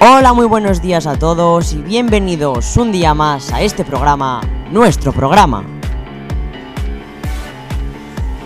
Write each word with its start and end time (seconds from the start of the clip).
Hola, 0.00 0.32
muy 0.32 0.46
buenos 0.46 0.80
días 0.80 1.08
a 1.08 1.18
todos 1.18 1.72
y 1.72 1.78
bienvenidos 1.78 2.76
un 2.76 2.92
día 2.92 3.14
más 3.14 3.52
a 3.52 3.62
este 3.62 3.84
programa, 3.84 4.40
nuestro 4.70 5.12
programa. 5.12 5.64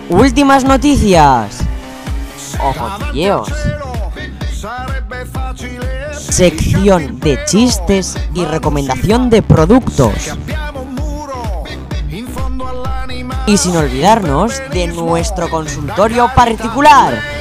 Últimas 0.09 0.63
noticias. 0.65 1.59
Ojotilleos. 2.59 3.53
Sección 6.17 7.19
de 7.19 7.37
chistes 7.45 8.17
y 8.33 8.45
recomendación 8.45 9.29
de 9.29 9.43
productos. 9.43 10.35
Y 13.45 13.57
sin 13.57 13.77
olvidarnos 13.77 14.59
de 14.71 14.87
nuestro 14.87 15.51
consultorio 15.51 16.31
particular. 16.33 17.32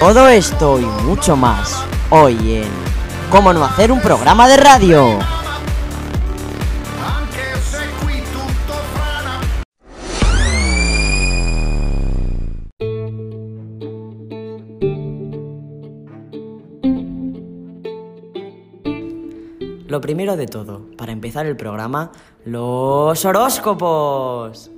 Todo 0.00 0.28
esto 0.28 0.80
y 0.80 0.84
mucho 1.04 1.36
más 1.36 1.84
hoy 2.08 2.54
en 2.54 2.70
¿Cómo 3.30 3.52
no 3.52 3.62
hacer 3.62 3.92
un 3.92 4.00
programa 4.00 4.48
de 4.48 4.56
radio? 4.56 5.18
Lo 19.86 20.00
primero 20.00 20.38
de 20.38 20.46
todo, 20.46 20.86
para 20.96 21.12
empezar 21.12 21.44
el 21.44 21.58
programa, 21.58 22.10
los 22.46 23.22
horóscopos. 23.26 24.70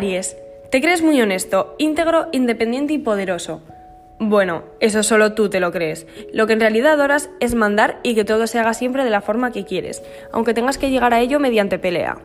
Aries, 0.00 0.34
te 0.70 0.80
crees 0.80 1.02
muy 1.02 1.20
honesto, 1.20 1.74
íntegro, 1.76 2.28
independiente 2.32 2.94
y 2.94 2.98
poderoso. 2.98 3.60
Bueno, 4.18 4.62
eso 4.80 5.02
solo 5.02 5.34
tú 5.34 5.50
te 5.50 5.60
lo 5.60 5.72
crees. 5.72 6.06
Lo 6.32 6.46
que 6.46 6.54
en 6.54 6.60
realidad 6.60 6.94
adoras 6.94 7.28
es 7.38 7.54
mandar 7.54 8.00
y 8.02 8.14
que 8.14 8.24
todo 8.24 8.46
se 8.46 8.58
haga 8.58 8.72
siempre 8.72 9.04
de 9.04 9.10
la 9.10 9.20
forma 9.20 9.52
que 9.52 9.66
quieres, 9.66 10.02
aunque 10.32 10.54
tengas 10.54 10.78
que 10.78 10.88
llegar 10.88 11.12
a 11.12 11.20
ello 11.20 11.38
mediante 11.38 11.78
pelea. 11.78 12.16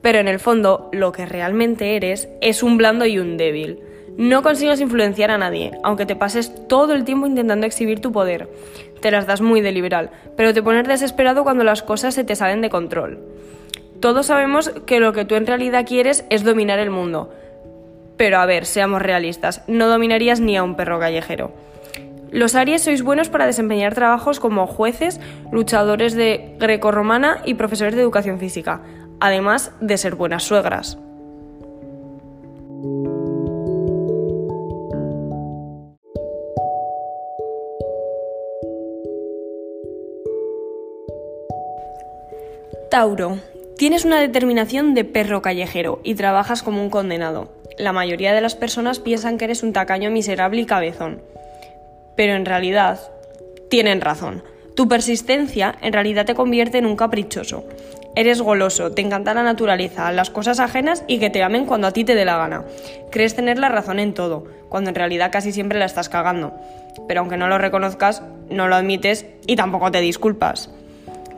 Pero 0.00 0.18
en 0.18 0.26
el 0.26 0.40
fondo, 0.40 0.90
lo 0.92 1.12
que 1.12 1.24
realmente 1.24 1.94
eres 1.94 2.28
es 2.40 2.64
un 2.64 2.76
blando 2.76 3.06
y 3.06 3.20
un 3.20 3.36
débil. 3.36 3.78
No 4.16 4.42
consigues 4.42 4.80
influenciar 4.80 5.30
a 5.30 5.38
nadie, 5.38 5.70
aunque 5.84 6.06
te 6.06 6.16
pases 6.16 6.52
todo 6.66 6.92
el 6.92 7.04
tiempo 7.04 7.28
intentando 7.28 7.68
exhibir 7.68 8.00
tu 8.00 8.10
poder. 8.10 8.48
Te 9.00 9.12
las 9.12 9.28
das 9.28 9.42
muy 9.42 9.60
de 9.60 9.70
liberal, 9.70 10.10
pero 10.36 10.52
te 10.52 10.62
pones 10.64 10.88
desesperado 10.88 11.44
cuando 11.44 11.62
las 11.62 11.84
cosas 11.84 12.16
se 12.16 12.24
te 12.24 12.34
salen 12.34 12.62
de 12.62 12.70
control. 12.70 13.20
Todos 14.02 14.26
sabemos 14.26 14.68
que 14.84 14.98
lo 14.98 15.12
que 15.12 15.24
tú 15.24 15.36
en 15.36 15.46
realidad 15.46 15.86
quieres 15.86 16.24
es 16.28 16.42
dominar 16.42 16.80
el 16.80 16.90
mundo. 16.90 17.32
Pero 18.16 18.38
a 18.38 18.46
ver, 18.46 18.66
seamos 18.66 19.00
realistas, 19.00 19.62
no 19.68 19.86
dominarías 19.86 20.40
ni 20.40 20.56
a 20.56 20.64
un 20.64 20.74
perro 20.74 20.98
callejero. 20.98 21.52
Los 22.32 22.56
Aries 22.56 22.82
sois 22.82 23.02
buenos 23.02 23.28
para 23.28 23.46
desempeñar 23.46 23.94
trabajos 23.94 24.40
como 24.40 24.66
jueces, 24.66 25.20
luchadores 25.52 26.14
de 26.14 26.56
greco-romana 26.58 27.42
y 27.44 27.54
profesores 27.54 27.94
de 27.94 28.02
educación 28.02 28.40
física, 28.40 28.80
además 29.20 29.70
de 29.80 29.96
ser 29.96 30.16
buenas 30.16 30.42
suegras. 30.42 30.98
Tauro. 42.90 43.51
Tienes 43.82 44.04
una 44.04 44.20
determinación 44.20 44.94
de 44.94 45.02
perro 45.02 45.42
callejero 45.42 46.00
y 46.04 46.14
trabajas 46.14 46.62
como 46.62 46.80
un 46.80 46.88
condenado. 46.88 47.52
La 47.76 47.92
mayoría 47.92 48.32
de 48.32 48.40
las 48.40 48.54
personas 48.54 49.00
piensan 49.00 49.38
que 49.38 49.46
eres 49.46 49.64
un 49.64 49.72
tacaño 49.72 50.08
miserable 50.08 50.60
y 50.60 50.66
cabezón. 50.66 51.20
Pero 52.14 52.34
en 52.34 52.44
realidad, 52.44 53.00
tienen 53.70 54.00
razón. 54.00 54.44
Tu 54.76 54.86
persistencia 54.86 55.74
en 55.82 55.92
realidad 55.92 56.26
te 56.26 56.36
convierte 56.36 56.78
en 56.78 56.86
un 56.86 56.94
caprichoso. 56.94 57.64
Eres 58.14 58.40
goloso, 58.40 58.92
te 58.92 59.02
encanta 59.02 59.34
la 59.34 59.42
naturaleza, 59.42 60.12
las 60.12 60.30
cosas 60.30 60.60
ajenas 60.60 61.02
y 61.08 61.18
que 61.18 61.30
te 61.30 61.42
amen 61.42 61.66
cuando 61.66 61.88
a 61.88 61.92
ti 61.92 62.04
te 62.04 62.14
dé 62.14 62.24
la 62.24 62.38
gana. 62.38 62.64
Crees 63.10 63.34
tener 63.34 63.58
la 63.58 63.68
razón 63.68 63.98
en 63.98 64.14
todo, 64.14 64.44
cuando 64.68 64.90
en 64.90 64.94
realidad 64.94 65.32
casi 65.32 65.50
siempre 65.50 65.80
la 65.80 65.86
estás 65.86 66.08
cagando. 66.08 66.54
Pero 67.08 67.18
aunque 67.18 67.36
no 67.36 67.48
lo 67.48 67.58
reconozcas, 67.58 68.22
no 68.48 68.68
lo 68.68 68.76
admites 68.76 69.26
y 69.44 69.56
tampoco 69.56 69.90
te 69.90 70.00
disculpas. 70.00 70.70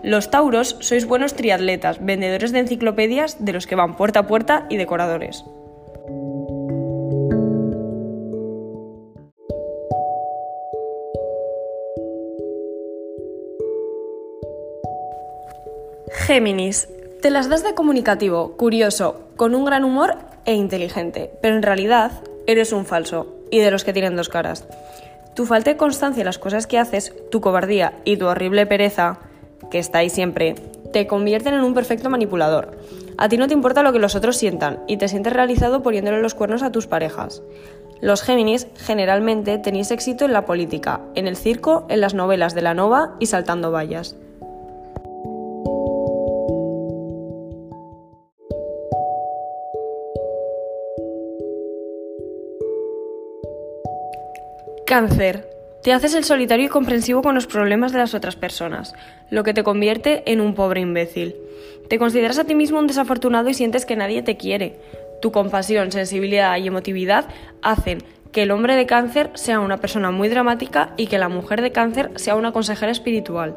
Los 0.05 0.31
tauros 0.31 0.77
sois 0.85 1.09
buenos 1.09 1.33
triatletas, 1.33 1.97
vendedores 2.05 2.53
de 2.53 2.59
enciclopedias 2.59 3.43
de 3.43 3.55
los 3.55 3.67
que 3.67 3.75
van 3.75 3.97
puerta 3.97 4.21
a 4.21 4.27
puerta 4.27 4.67
y 4.69 4.77
decoradores. 4.77 5.43
Géminis. 16.13 16.87
Te 17.23 17.31
las 17.31 17.49
das 17.49 17.65
de 17.65 17.73
comunicativo, 17.73 18.59
curioso, 18.59 19.29
con 19.37 19.55
un 19.55 19.65
gran 19.65 19.85
humor 19.85 20.19
e 20.45 20.53
inteligente, 20.53 21.31
pero 21.41 21.57
en 21.57 21.63
realidad 21.63 22.13
eres 22.47 22.73
un 22.73 22.85
falso 22.85 23.35
y 23.51 23.61
de 23.61 23.71
los 23.71 23.85
que 23.85 23.95
tienen 23.95 24.17
dos 24.17 24.29
caras. 24.29 24.67
Tu 25.35 25.47
falta 25.47 25.71
de 25.71 25.79
constancia 25.79 26.21
en 26.21 26.27
las 26.27 26.39
cosas 26.39 26.67
que 26.67 26.79
haces, 26.79 27.15
tu 27.31 27.41
cobardía 27.41 27.95
y 28.05 28.19
tu 28.19 28.27
horrible 28.27 28.67
pereza, 28.67 29.21
que 29.71 29.79
está 29.79 29.99
ahí 29.99 30.11
siempre, 30.11 30.55
te 30.93 31.07
convierten 31.07 31.55
en 31.55 31.65
un 31.65 31.75
perfecto 31.75 32.11
manipulador. 32.11 32.79
A 33.17 33.29
ti 33.29 33.37
no 33.37 33.49
te 33.49 33.55
importa 33.55 33.83
lo 33.83 33.93
que 33.93 33.99
los 33.99 34.15
otros 34.15 34.37
sientan 34.37 34.81
y 34.87 34.97
te 34.97 35.09
sientes 35.09 35.33
realizado 35.33 35.83
poniéndole 35.83 36.21
los 36.21 36.35
cuernos 36.35 36.63
a 36.63 36.73
tus 36.73 36.87
parejas. 36.87 37.43
Los 38.01 38.23
Géminis 38.23 38.67
generalmente 38.77 39.59
tenéis 39.59 39.91
éxito 39.91 40.25
en 40.25 40.33
la 40.33 40.45
política, 40.45 41.01
en 41.15 41.27
el 41.27 41.37
circo, 41.37 41.87
en 41.89 42.01
las 42.01 42.15
novelas 42.15 42.55
de 42.55 42.63
la 42.63 42.75
nova 42.75 43.17
y 43.19 43.27
saltando 43.27 43.71
vallas. 43.71 44.17
Cáncer. 54.87 55.54
Te 55.85 55.93
haces 55.93 56.15
el 56.15 56.25
solitario 56.25 56.65
y 56.65 56.71
comprensivo 56.71 57.21
con 57.21 57.35
los 57.35 57.47
problemas 57.47 57.93
de 57.93 57.99
las 57.99 58.15
otras 58.15 58.37
personas, 58.37 58.95
lo 59.29 59.45
que 59.45 59.53
te 59.53 59.63
convierte 59.63 60.23
en 60.25 60.41
un 60.41 60.55
pobre 60.55 60.81
imbécil. 60.81 61.37
Te 61.91 61.99
consideras 61.99 62.39
a 62.39 62.45
ti 62.45 62.55
mismo 62.55 62.79
un 62.79 62.87
desafortunado 62.87 63.51
y 63.51 63.55
sientes 63.55 63.85
que 63.85 63.95
nadie 63.95 64.23
te 64.23 64.39
quiere. 64.39 64.81
Tu 65.21 65.31
compasión, 65.31 65.93
sensibilidad 65.93 66.57
y 66.57 66.69
emotividad 66.69 67.27
hacen 67.61 67.99
que 68.33 68.45
el 68.45 68.51
hombre 68.51 68.77
de 68.77 68.87
cáncer 68.87 69.31
sea 69.35 69.61
una 69.61 69.77
persona 69.77 70.11
muy 70.11 70.31
dramática 70.31 70.95
y 70.97 71.07
que 71.07 71.19
la 71.19 71.29
mujer 71.29 71.61
de 71.61 71.73
cáncer 71.73 72.13
sea 72.15 72.35
una 72.35 72.53
consejera 72.53 72.91
espiritual. 72.91 73.55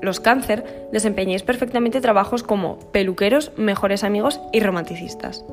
Los 0.00 0.18
cáncer 0.18 0.88
desempeñáis 0.92 1.42
perfectamente 1.42 2.00
trabajos 2.00 2.42
como 2.42 2.78
peluqueros, 2.90 3.52
mejores 3.58 4.02
amigos 4.02 4.40
y 4.50 4.60
romanticistas. 4.60 5.44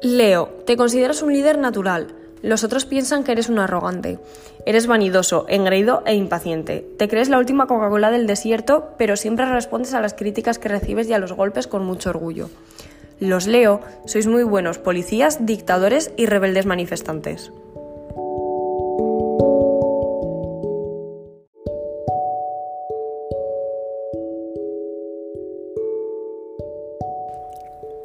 Leo, 0.00 0.46
te 0.64 0.76
consideras 0.76 1.22
un 1.22 1.32
líder 1.32 1.58
natural. 1.58 2.14
Los 2.40 2.62
otros 2.62 2.84
piensan 2.84 3.24
que 3.24 3.32
eres 3.32 3.48
un 3.48 3.58
arrogante. 3.58 4.20
Eres 4.64 4.86
vanidoso, 4.86 5.44
engreído 5.48 6.04
e 6.06 6.14
impaciente. 6.14 6.86
Te 6.96 7.08
crees 7.08 7.28
la 7.28 7.38
última 7.38 7.66
Coca-Cola 7.66 8.12
del 8.12 8.28
desierto, 8.28 8.90
pero 8.96 9.16
siempre 9.16 9.46
respondes 9.46 9.94
a 9.94 10.00
las 10.00 10.14
críticas 10.14 10.60
que 10.60 10.68
recibes 10.68 11.08
y 11.08 11.14
a 11.14 11.18
los 11.18 11.32
golpes 11.32 11.66
con 11.66 11.84
mucho 11.84 12.10
orgullo. 12.10 12.48
Los 13.18 13.48
Leo, 13.48 13.80
sois 14.06 14.28
muy 14.28 14.44
buenos 14.44 14.78
policías, 14.78 15.44
dictadores 15.46 16.12
y 16.16 16.26
rebeldes 16.26 16.66
manifestantes. 16.66 17.50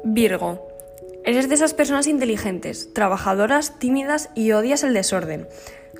Virgo, 0.02 0.73
Eres 1.26 1.48
de 1.48 1.54
esas 1.54 1.72
personas 1.72 2.06
inteligentes, 2.06 2.92
trabajadoras, 2.92 3.78
tímidas 3.78 4.28
y 4.34 4.52
odias 4.52 4.84
el 4.84 4.92
desorden. 4.92 5.48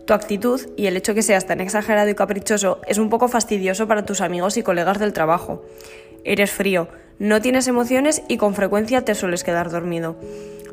Tu 0.04 0.12
actitud 0.12 0.60
y 0.76 0.84
el 0.84 0.98
hecho 0.98 1.14
que 1.14 1.22
seas 1.22 1.46
tan 1.46 1.62
exagerado 1.62 2.10
y 2.10 2.14
caprichoso 2.14 2.82
es 2.86 2.98
un 2.98 3.08
poco 3.08 3.28
fastidioso 3.28 3.88
para 3.88 4.04
tus 4.04 4.20
amigos 4.20 4.58
y 4.58 4.62
colegas 4.62 4.98
del 4.98 5.14
trabajo. 5.14 5.64
Eres 6.24 6.50
frío, 6.50 6.88
no 7.18 7.40
tienes 7.40 7.68
emociones 7.68 8.22
y 8.28 8.36
con 8.36 8.54
frecuencia 8.54 9.02
te 9.06 9.14
sueles 9.14 9.44
quedar 9.44 9.70
dormido. 9.70 10.16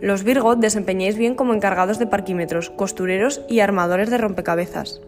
Los 0.01 0.25
Virgo 0.25 0.57
desempeñáis 0.57 1.15
bien 1.15 1.35
como 1.35 1.53
encargados 1.53 1.97
de 1.97 2.07
parquímetros, 2.07 2.71
costureros 2.71 3.41
y 3.47 3.61
armadores 3.61 4.09
de 4.09 4.17
rompecabezas. 4.17 4.99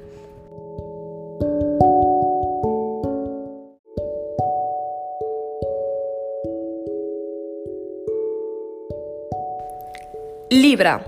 Libra. 10.73 11.03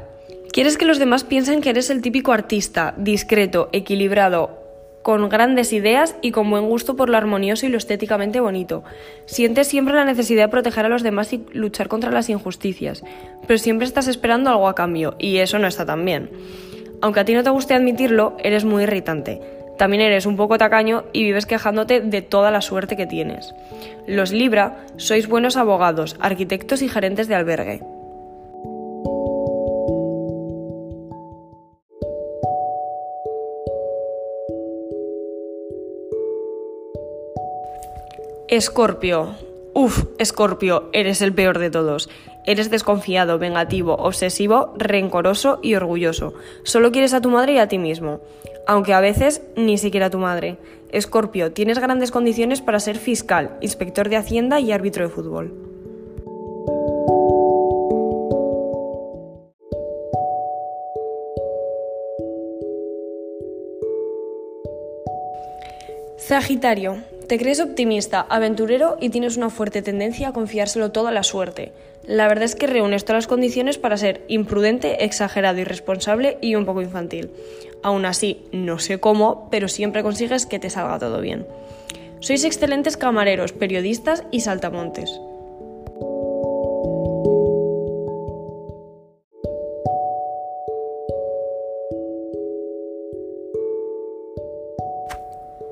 Quieres 0.54 0.78
que 0.78 0.86
los 0.86 1.00
demás 1.00 1.24
piensen 1.24 1.60
que 1.60 1.72
eres 1.72 1.90
el 1.90 2.04
típico 2.04 2.32
artista, 2.32 2.94
discreto, 2.98 3.70
equilibrado, 3.72 4.60
con 5.02 5.28
grandes 5.28 5.74
ideas 5.74 6.16
y 6.22 6.30
con 6.30 6.52
buen 6.52 6.68
gusto 6.68 6.96
por 6.96 7.10
lo 7.10 7.18
armonioso 7.18 7.66
y 7.66 7.70
lo 7.70 7.80
estéticamente 7.80 8.40
bonito. 8.40 8.84
Sientes 9.26 9.68
siempre 9.68 9.96
la 9.96 10.06
necesidad 10.06 10.44
de 10.44 10.50
proteger 10.50 10.86
a 10.86 10.90
los 10.90 11.02
demás 11.02 11.34
y 11.34 11.44
luchar 11.52 11.88
contra 11.88 12.12
las 12.12 12.30
injusticias, 12.30 13.04
pero 13.48 13.58
siempre 13.58 13.88
estás 13.88 14.08
esperando 14.08 14.52
algo 14.52 14.68
a 14.68 14.76
cambio, 14.76 15.16
y 15.18 15.38
eso 15.38 15.58
no 15.58 15.66
está 15.66 15.84
tan 15.84 16.06
bien. 16.06 16.30
Aunque 17.02 17.22
a 17.22 17.26
ti 17.26 17.34
no 17.34 17.42
te 17.42 17.50
guste 17.50 17.74
admitirlo, 17.74 18.38
eres 18.44 18.66
muy 18.66 18.84
irritante. 18.84 19.42
También 19.80 20.04
eres 20.04 20.28
un 20.28 20.38
poco 20.38 20.60
tacaño 20.60 21.06
y 21.12 21.24
vives 21.24 21.48
quejándote 21.48 22.02
de 22.02 22.22
toda 22.22 22.52
la 22.52 22.62
suerte 22.62 22.96
que 22.96 23.08
tienes. 23.08 23.56
Los 24.06 24.32
Libra 24.32 24.86
sois 24.98 25.28
buenos 25.28 25.58
abogados, 25.58 26.18
arquitectos 26.20 26.84
y 26.84 26.88
gerentes 26.88 27.28
de 27.28 27.34
albergue. 27.34 27.94
Escorpio. 38.47 39.33
Uf, 39.74 40.03
Escorpio, 40.19 40.89
eres 40.94 41.24
el 41.24 41.33
peor 41.33 41.57
de 41.57 41.71
todos. 41.71 42.09
Eres 42.45 42.69
desconfiado, 42.69 43.39
vengativo, 43.39 43.95
obsesivo, 43.95 44.71
rencoroso 44.77 45.57
y 45.63 45.74
orgulloso. 45.74 46.36
Solo 46.63 46.92
quieres 46.92 47.15
a 47.15 47.21
tu 47.21 47.31
madre 47.31 47.53
y 47.53 47.57
a 47.57 47.68
ti 47.68 47.80
mismo. 47.80 48.19
Aunque 48.68 48.94
a 48.94 49.01
veces 49.01 49.42
ni 49.56 49.80
siquiera 49.80 50.07
a 50.07 50.09
tu 50.12 50.19
madre. 50.19 50.57
Escorpio, 50.92 51.53
tienes 51.53 51.80
grandes 51.80 52.12
condiciones 52.12 52.62
para 52.62 52.80
ser 52.80 52.97
fiscal, 52.97 53.57
inspector 53.62 54.09
de 54.09 54.18
Hacienda 54.18 54.59
y 54.59 54.71
árbitro 54.71 55.06
de 55.06 55.09
fútbol. 55.09 55.51
Sagitario. 66.18 67.15
Te 67.27 67.39
crees 67.39 67.60
optimista, 67.60 68.22
aventurero 68.22 68.98
y 69.01 69.10
tienes 69.10 69.36
una 69.36 69.50
fuerte 69.50 69.81
tendencia 69.81 70.27
a 70.27 70.33
confiárselo 70.33 70.92
todo 70.92 71.07
a 71.07 71.12
la 71.12 71.24
suerte. 71.24 71.72
La 72.04 72.27
verdad 72.27 72.44
es 72.44 72.56
que 72.56 72.68
reúnes 72.68 73.04
todas 73.04 73.24
las 73.24 73.27
condiciones 73.27 73.80
para 73.80 73.98
ser 73.98 74.24
imprudente, 74.27 75.06
exagerado, 75.06 75.60
irresponsable 75.60 76.38
y 76.39 76.54
un 76.54 76.66
poco 76.66 76.83
infantil. 76.83 77.31
Aún 77.81 78.06
así, 78.06 78.45
no 78.51 78.77
sé 78.77 79.00
cómo, 79.00 79.48
pero 79.50 79.68
siempre 79.68 80.04
consigues 80.04 80.45
que 80.45 80.60
te 80.60 80.69
salga 80.69 81.00
todo 81.00 81.19
bien. 81.19 81.48
Sois 82.19 82.44
excelentes 82.44 82.95
camareros, 82.95 83.54
periodistas 83.54 84.24
y 84.30 84.42
saltamontes. 84.42 85.10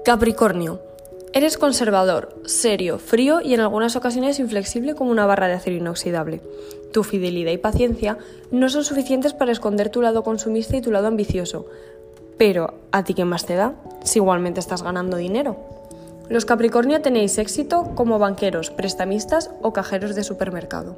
Capricornio. 0.03 0.92
Eres 1.35 1.57
conservador, 1.57 2.29
serio, 2.45 2.99
frío 2.99 3.41
y 3.41 3.55
en 3.55 3.59
algunas 3.59 3.95
ocasiones 3.95 4.37
inflexible 4.37 4.93
como 4.93 5.09
una 5.09 5.25
barra 5.25 5.47
de 5.47 5.55
acero 5.55 5.75
inoxidable. 5.75 6.41
Tu 6.91 7.03
fidelidad 7.03 7.51
y 7.51 7.57
paciencia 7.57 8.19
no 8.51 8.69
son 8.69 8.83
suficientes 8.83 9.33
para 9.33 9.51
esconder 9.51 9.89
tu 9.89 10.03
lado 10.03 10.23
consumista 10.23 10.77
y 10.77 10.81
tu 10.81 10.91
lado 10.91 11.07
ambicioso. 11.07 11.65
Pero, 12.37 12.75
¿a 12.91 13.03
ti 13.03 13.15
qué 13.15 13.25
más 13.25 13.47
te 13.47 13.55
da 13.55 13.73
si 14.03 14.19
igualmente 14.19 14.59
estás 14.59 14.83
ganando 14.83 15.17
dinero? 15.17 15.57
Los 16.29 16.45
Capricornio 16.45 17.01
tenéis 17.01 17.39
éxito 17.39 17.95
como 17.95 18.19
banqueros, 18.19 18.69
prestamistas 18.69 19.49
o 19.63 19.73
cajeros 19.73 20.13
de 20.13 20.23
supermercado. 20.23 20.95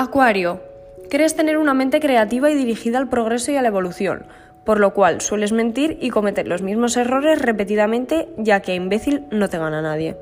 Acuario. 0.00 0.62
Crees 1.10 1.36
tener 1.36 1.58
una 1.58 1.74
mente 1.74 2.00
creativa 2.00 2.50
y 2.50 2.54
dirigida 2.54 2.96
al 2.96 3.10
progreso 3.10 3.52
y 3.52 3.56
a 3.56 3.60
la 3.60 3.68
evolución, 3.68 4.24
por 4.64 4.80
lo 4.80 4.94
cual 4.94 5.20
sueles 5.20 5.52
mentir 5.52 5.98
y 6.00 6.08
cometer 6.08 6.48
los 6.48 6.62
mismos 6.62 6.96
errores 6.96 7.42
repetidamente, 7.42 8.26
ya 8.38 8.60
que 8.60 8.72
a 8.72 8.76
imbécil 8.76 9.26
no 9.30 9.50
te 9.50 9.58
gana 9.58 9.82
nadie. 9.82 10.16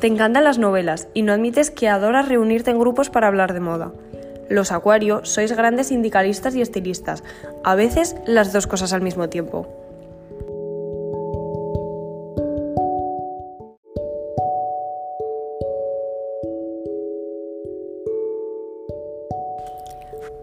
Te 0.00 0.06
encantan 0.06 0.44
las 0.44 0.56
novelas 0.56 1.06
y 1.12 1.20
no 1.20 1.34
admites 1.34 1.70
que 1.70 1.86
adoras 1.86 2.30
reunirte 2.30 2.70
en 2.70 2.78
grupos 2.78 3.10
para 3.10 3.26
hablar 3.26 3.52
de 3.52 3.60
moda. 3.60 3.92
Los 4.48 4.72
Acuario 4.72 5.22
sois 5.26 5.52
grandes 5.52 5.88
sindicalistas 5.88 6.54
y 6.54 6.62
estilistas, 6.62 7.22
a 7.62 7.74
veces 7.74 8.16
las 8.24 8.54
dos 8.54 8.66
cosas 8.66 8.94
al 8.94 9.02
mismo 9.02 9.28
tiempo. 9.28 9.79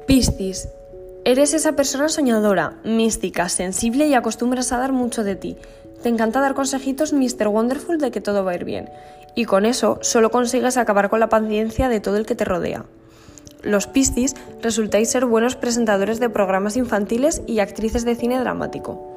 Piscis. 0.08 0.70
Eres 1.26 1.54
esa 1.54 1.74
persona 1.74 2.08
soñadora, 2.08 2.76
mística, 2.86 3.50
sensible 3.50 4.08
y 4.08 4.14
acostumbras 4.14 4.72
a 4.72 4.78
dar 4.78 4.94
mucho 4.94 5.26
de 5.26 5.36
ti. 5.36 5.58
Te 6.02 6.08
encanta 6.08 6.40
dar 6.40 6.54
consejitos 6.54 7.12
Mr. 7.12 7.50
Wonderful 7.50 7.98
de 7.98 8.10
que 8.10 8.22
todo 8.22 8.46
va 8.46 8.52
a 8.52 8.56
ir 8.56 8.64
bien. 8.64 8.90
Y 9.36 9.44
con 9.44 9.66
eso 9.66 10.00
solo 10.02 10.32
consigues 10.32 10.78
acabar 10.78 11.10
con 11.10 11.20
la 11.20 11.28
paciencia 11.28 11.90
de 11.90 12.00
todo 12.00 12.16
el 12.16 12.26
que 12.26 12.36
te 12.36 12.46
rodea. 12.46 12.86
Los 13.64 13.88
Piscis 13.88 14.34
resultáis 14.62 15.10
ser 15.10 15.26
buenos 15.26 15.58
presentadores 15.58 16.22
de 16.22 16.30
programas 16.30 16.78
infantiles 16.78 17.42
y 17.46 17.60
actrices 17.60 18.06
de 18.06 18.16
cine 18.16 18.40
dramático. 18.40 19.17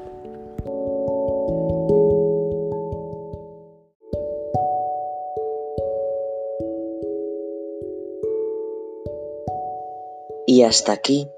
Y 10.46 10.62
hasta 10.62 10.92
aquí 10.92 11.28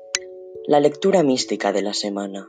la 0.66 0.80
lectura 0.80 1.22
mística 1.22 1.72
de 1.72 1.82
la 1.82 1.92
semana. 1.92 2.48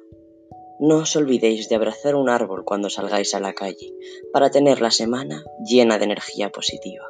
No 0.79 0.97
os 0.97 1.15
olvidéis 1.15 1.69
de 1.69 1.75
abrazar 1.75 2.15
un 2.15 2.29
árbol 2.29 2.63
cuando 2.65 2.89
salgáis 2.89 3.33
a 3.35 3.39
la 3.39 3.53
calle 3.53 3.93
para 4.31 4.49
tener 4.49 4.81
la 4.81 4.91
semana 4.91 5.43
llena 5.65 5.97
de 5.97 6.05
energía 6.05 6.49
positiva. 6.49 7.05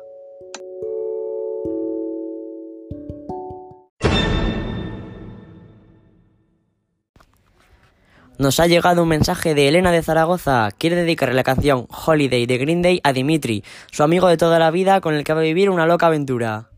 Nos 8.40 8.59
ha 8.59 8.68
llegado 8.68 9.04
un 9.04 9.09
mensaje 9.09 9.54
de 9.54 9.68
Elena 9.68 9.92
de 9.92 10.02
Zaragoza. 10.02 10.71
Quiere 10.78 10.95
dedicarle 10.95 11.35
la 11.35 11.44
canción 11.44 11.88
Holiday 12.06 12.45
de 12.45 12.57
Green 12.57 12.81
Day 12.81 13.00
a 13.04 13.14
Dimitri, 13.14 13.64
su 13.92 14.04
amigo 14.04 14.28
de 14.28 14.38
toda 14.38 14.57
la 14.57 14.71
vida 14.71 15.02
con 15.02 15.14
el 15.14 15.23
que 15.23 15.33
va 15.33 15.42
a 15.42 15.44
vivir 15.44 15.69
una 15.69 15.85
loca 15.85 16.07
aventura. 16.07 16.72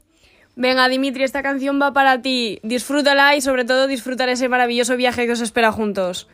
Venga, 0.58 0.88
Dimitri, 0.88 1.24
esta 1.24 1.44
canción 1.44 1.82
va 1.82 1.92
para 1.92 2.22
ti. 2.22 2.60
Disfrútala 2.64 3.36
y 3.36 3.42
sobre 3.42 3.66
todo 3.66 3.88
disfrutar 3.88 4.30
ese 4.30 4.48
maravilloso 4.48 4.96
viaje 4.96 5.26
que 5.26 5.34
os 5.34 5.42
espera 5.42 5.74
juntos. 5.74 6.30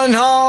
One 0.00 0.14
home. 0.14 0.39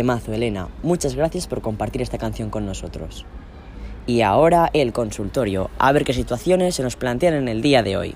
Temazo, 0.00 0.32
Elena. 0.32 0.68
Muchas 0.82 1.14
gracias 1.14 1.46
por 1.46 1.60
compartir 1.60 2.00
esta 2.00 2.16
canción 2.16 2.48
con 2.48 2.64
nosotros. 2.64 3.26
Y 4.06 4.22
ahora 4.22 4.70
el 4.72 4.94
consultorio, 4.94 5.68
a 5.78 5.92
ver 5.92 6.06
qué 6.06 6.14
situaciones 6.14 6.74
se 6.74 6.82
nos 6.82 6.96
plantean 6.96 7.34
en 7.34 7.48
el 7.48 7.60
día 7.60 7.82
de 7.82 7.98
hoy. 7.98 8.14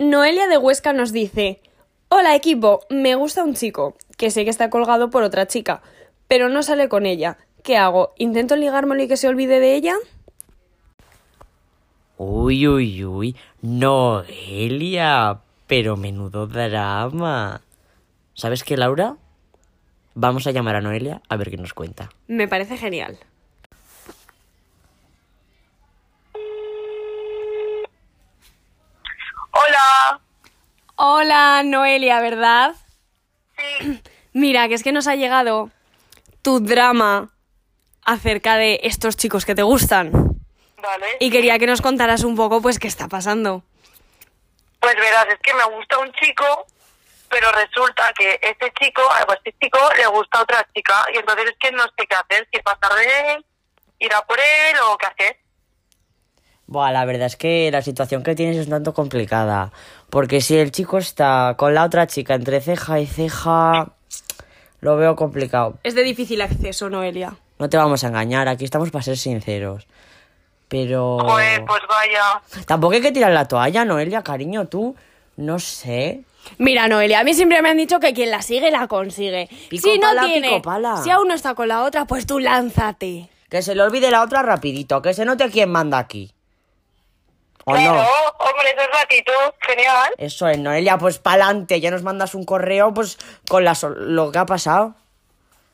Noelia 0.00 0.48
de 0.48 0.58
Huesca 0.58 0.92
nos 0.92 1.12
dice, 1.12 1.60
Hola 2.08 2.34
equipo, 2.34 2.80
me 2.90 3.14
gusta 3.14 3.44
un 3.44 3.54
chico, 3.54 3.94
que 4.16 4.32
sé 4.32 4.42
que 4.42 4.50
está 4.50 4.70
colgado 4.70 5.08
por 5.08 5.22
otra 5.22 5.46
chica, 5.46 5.82
pero 6.26 6.48
no 6.48 6.64
sale 6.64 6.88
con 6.88 7.06
ella. 7.06 7.38
¿Qué 7.62 7.76
hago? 7.76 8.12
¿Intento 8.18 8.56
ligármelo 8.56 9.04
y 9.04 9.06
que 9.06 9.16
se 9.16 9.28
olvide 9.28 9.60
de 9.60 9.76
ella? 9.76 9.94
Uy, 12.16 12.66
uy, 12.66 13.04
uy, 13.04 13.36
Noelia, 13.62 15.38
pero 15.68 15.96
menudo 15.96 16.48
drama. 16.48 17.60
¿Sabes 18.34 18.64
qué, 18.64 18.76
Laura? 18.76 19.16
Vamos 20.14 20.46
a 20.46 20.50
llamar 20.50 20.76
a 20.76 20.80
Noelia 20.80 21.20
a 21.28 21.36
ver 21.36 21.50
qué 21.50 21.56
nos 21.56 21.74
cuenta. 21.74 22.10
Me 22.26 22.48
parece 22.48 22.76
genial. 22.76 23.18
Hola. 29.52 30.20
Hola 30.96 31.62
Noelia, 31.64 32.20
¿verdad? 32.20 32.74
Sí. 33.56 34.02
Mira, 34.32 34.68
que 34.68 34.74
es 34.74 34.82
que 34.82 34.92
nos 34.92 35.06
ha 35.06 35.16
llegado 35.16 35.70
tu 36.42 36.60
drama 36.60 37.30
acerca 38.04 38.56
de 38.56 38.80
estos 38.82 39.16
chicos 39.16 39.44
que 39.44 39.54
te 39.54 39.62
gustan. 39.62 40.12
Vale. 40.82 41.06
Y 41.18 41.30
quería 41.30 41.58
que 41.58 41.66
nos 41.66 41.82
contaras 41.82 42.24
un 42.24 42.36
poco, 42.36 42.62
pues, 42.62 42.78
qué 42.78 42.88
está 42.88 43.08
pasando. 43.08 43.62
Pues 44.78 44.94
verás, 44.94 45.26
es 45.28 45.38
que 45.42 45.52
me 45.52 45.64
gusta 45.76 45.98
un 45.98 46.10
chico, 46.12 46.66
pero 47.30 47.50
resulta 47.52 48.12
que 48.18 48.38
este 48.42 48.72
chico, 48.78 49.02
a 49.10 49.34
este 49.34 49.54
chico 49.62 49.78
le 49.96 50.06
gusta 50.08 50.38
a 50.38 50.42
otra 50.42 50.66
chica, 50.74 51.06
y 51.14 51.18
entonces 51.18 51.46
es 51.50 51.56
que 51.58 51.72
no 51.72 51.84
sé 51.84 52.06
qué 52.08 52.16
hacer, 52.16 52.48
si 52.52 52.60
pasar 52.60 52.92
de 52.94 53.32
él, 53.32 53.46
ir 54.00 54.12
a 54.12 54.22
por 54.22 54.38
él 54.38 54.76
o 54.84 54.98
qué 54.98 55.06
hacer. 55.06 55.36
Buah, 56.66 56.92
la 56.92 57.04
verdad 57.04 57.26
es 57.26 57.36
que 57.36 57.70
la 57.72 57.82
situación 57.82 58.22
que 58.22 58.34
tienes 58.34 58.56
es 58.56 58.66
un 58.66 58.72
tanto 58.72 58.94
complicada. 58.94 59.72
Porque 60.08 60.40
si 60.40 60.56
el 60.56 60.70
chico 60.70 60.98
está 60.98 61.54
con 61.56 61.74
la 61.74 61.84
otra 61.84 62.06
chica 62.06 62.34
entre 62.34 62.60
ceja 62.60 63.00
y 63.00 63.06
ceja, 63.06 63.88
lo 64.80 64.96
veo 64.96 65.16
complicado. 65.16 65.78
Es 65.82 65.94
de 65.94 66.02
difícil 66.02 66.40
acceso, 66.42 66.88
Noelia. 66.88 67.34
No 67.58 67.68
te 67.68 67.76
vamos 67.76 68.04
a 68.04 68.08
engañar, 68.08 68.48
aquí 68.48 68.64
estamos 68.64 68.90
para 68.90 69.02
ser 69.02 69.16
sinceros. 69.16 69.86
Pero... 70.68 71.18
Pues, 71.26 71.60
pues 71.66 71.82
vaya. 71.88 72.40
Tampoco 72.66 72.94
hay 72.94 73.02
que 73.02 73.12
tirar 73.12 73.32
la 73.32 73.48
toalla, 73.48 73.84
Noelia, 73.84 74.22
cariño, 74.22 74.66
tú, 74.66 74.96
no 75.36 75.58
sé. 75.58 76.22
Mira, 76.58 76.88
Noelia, 76.88 77.20
a 77.20 77.24
mí 77.24 77.34
siempre 77.34 77.62
me 77.62 77.70
han 77.70 77.76
dicho 77.76 78.00
que 78.00 78.12
quien 78.14 78.30
la 78.30 78.42
sigue 78.42 78.70
la 78.70 78.86
consigue. 78.88 79.48
Pico 79.68 79.88
si 79.88 79.98
no 79.98 80.08
pala, 80.08 80.24
tiene, 80.24 80.48
pico 80.48 80.62
pala. 80.62 80.96
si 81.02 81.10
aún 81.10 81.28
no 81.28 81.34
está 81.34 81.54
con 81.54 81.68
la 81.68 81.82
otra, 81.82 82.04
pues 82.06 82.26
tú 82.26 82.38
lánzate. 82.38 83.28
Que 83.48 83.62
se 83.62 83.74
le 83.74 83.82
olvide 83.82 84.10
la 84.10 84.22
otra 84.22 84.42
rapidito, 84.42 85.02
que 85.02 85.14
se 85.14 85.24
note 85.24 85.50
quién 85.50 85.70
manda 85.70 85.98
aquí. 85.98 86.32
¿O 87.64 87.72
Claro, 87.72 87.94
no? 87.94 88.00
hombre, 88.00 88.70
eso 88.72 88.80
es 88.82 88.88
la 88.92 89.00
actitud, 89.00 89.32
genial. 89.60 90.12
Eso 90.18 90.48
es, 90.48 90.58
Noelia, 90.58 90.96
pues 90.98 91.18
pa'lante, 91.18 91.80
ya 91.80 91.90
nos 91.90 92.02
mandas 92.02 92.34
un 92.34 92.44
correo, 92.44 92.92
pues, 92.94 93.18
con 93.48 93.64
la 93.64 93.74
so- 93.74 93.90
lo 93.90 94.32
que 94.32 94.38
ha 94.38 94.46
pasado. 94.46 94.94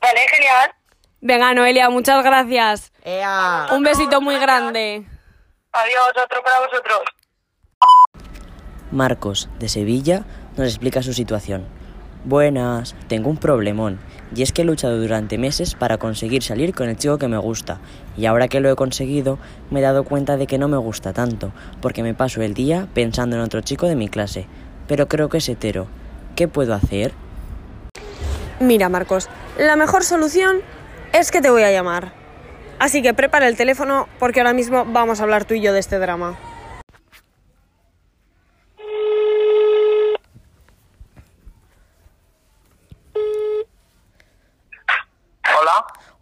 Vale, 0.01 0.19
genial. 0.29 0.71
Venga, 1.21 1.53
Noelia, 1.53 1.89
muchas 1.89 2.23
gracias. 2.23 2.91
¡Ea! 3.03 3.67
Un 3.71 3.83
besito 3.83 4.21
muy 4.21 4.37
grande. 4.37 5.05
Adiós, 5.71 6.11
otro 6.23 6.43
para 6.43 6.59
vosotros. 6.59 6.99
Marcos, 8.91 9.49
de 9.59 9.67
Sevilla, 9.69 10.23
nos 10.57 10.67
explica 10.67 11.01
su 11.01 11.13
situación. 11.13 11.65
Buenas, 12.25 12.95
tengo 13.07 13.29
un 13.29 13.37
problemón, 13.37 13.99
y 14.35 14.41
es 14.41 14.51
que 14.51 14.63
he 14.63 14.65
luchado 14.65 14.99
durante 14.99 15.37
meses 15.37 15.75
para 15.75 15.97
conseguir 15.97 16.43
salir 16.43 16.73
con 16.73 16.89
el 16.89 16.97
chico 16.97 17.17
que 17.17 17.27
me 17.27 17.37
gusta, 17.37 17.79
y 18.17 18.25
ahora 18.25 18.47
que 18.47 18.59
lo 18.59 18.69
he 18.69 18.75
conseguido, 18.75 19.39
me 19.69 19.79
he 19.79 19.83
dado 19.83 20.03
cuenta 20.03 20.35
de 20.35 20.47
que 20.47 20.57
no 20.57 20.67
me 20.67 20.77
gusta 20.77 21.13
tanto, 21.13 21.51
porque 21.81 22.03
me 22.03 22.13
paso 22.13 22.41
el 22.41 22.53
día 22.53 22.87
pensando 22.93 23.35
en 23.35 23.43
otro 23.43 23.61
chico 23.61 23.87
de 23.87 23.95
mi 23.95 24.09
clase, 24.09 24.47
pero 24.87 25.07
creo 25.07 25.29
que 25.29 25.37
es 25.37 25.47
hetero. 25.47 25.87
¿Qué 26.35 26.47
puedo 26.47 26.73
hacer? 26.73 27.13
Mira, 28.59 28.89
Marcos, 28.89 29.29
la 29.57 29.75
mejor 29.75 30.03
solución 30.03 30.57
es 31.13 31.31
que 31.31 31.41
te 31.41 31.49
voy 31.49 31.63
a 31.63 31.71
llamar. 31.71 32.11
Así 32.79 33.01
que 33.01 33.13
prepara 33.13 33.47
el 33.47 33.55
teléfono 33.55 34.07
porque 34.19 34.39
ahora 34.39 34.53
mismo 34.53 34.85
vamos 34.85 35.19
a 35.19 35.23
hablar 35.23 35.45
tú 35.45 35.53
y 35.53 35.61
yo 35.61 35.73
de 35.73 35.79
este 35.79 35.97
drama. 35.97 36.37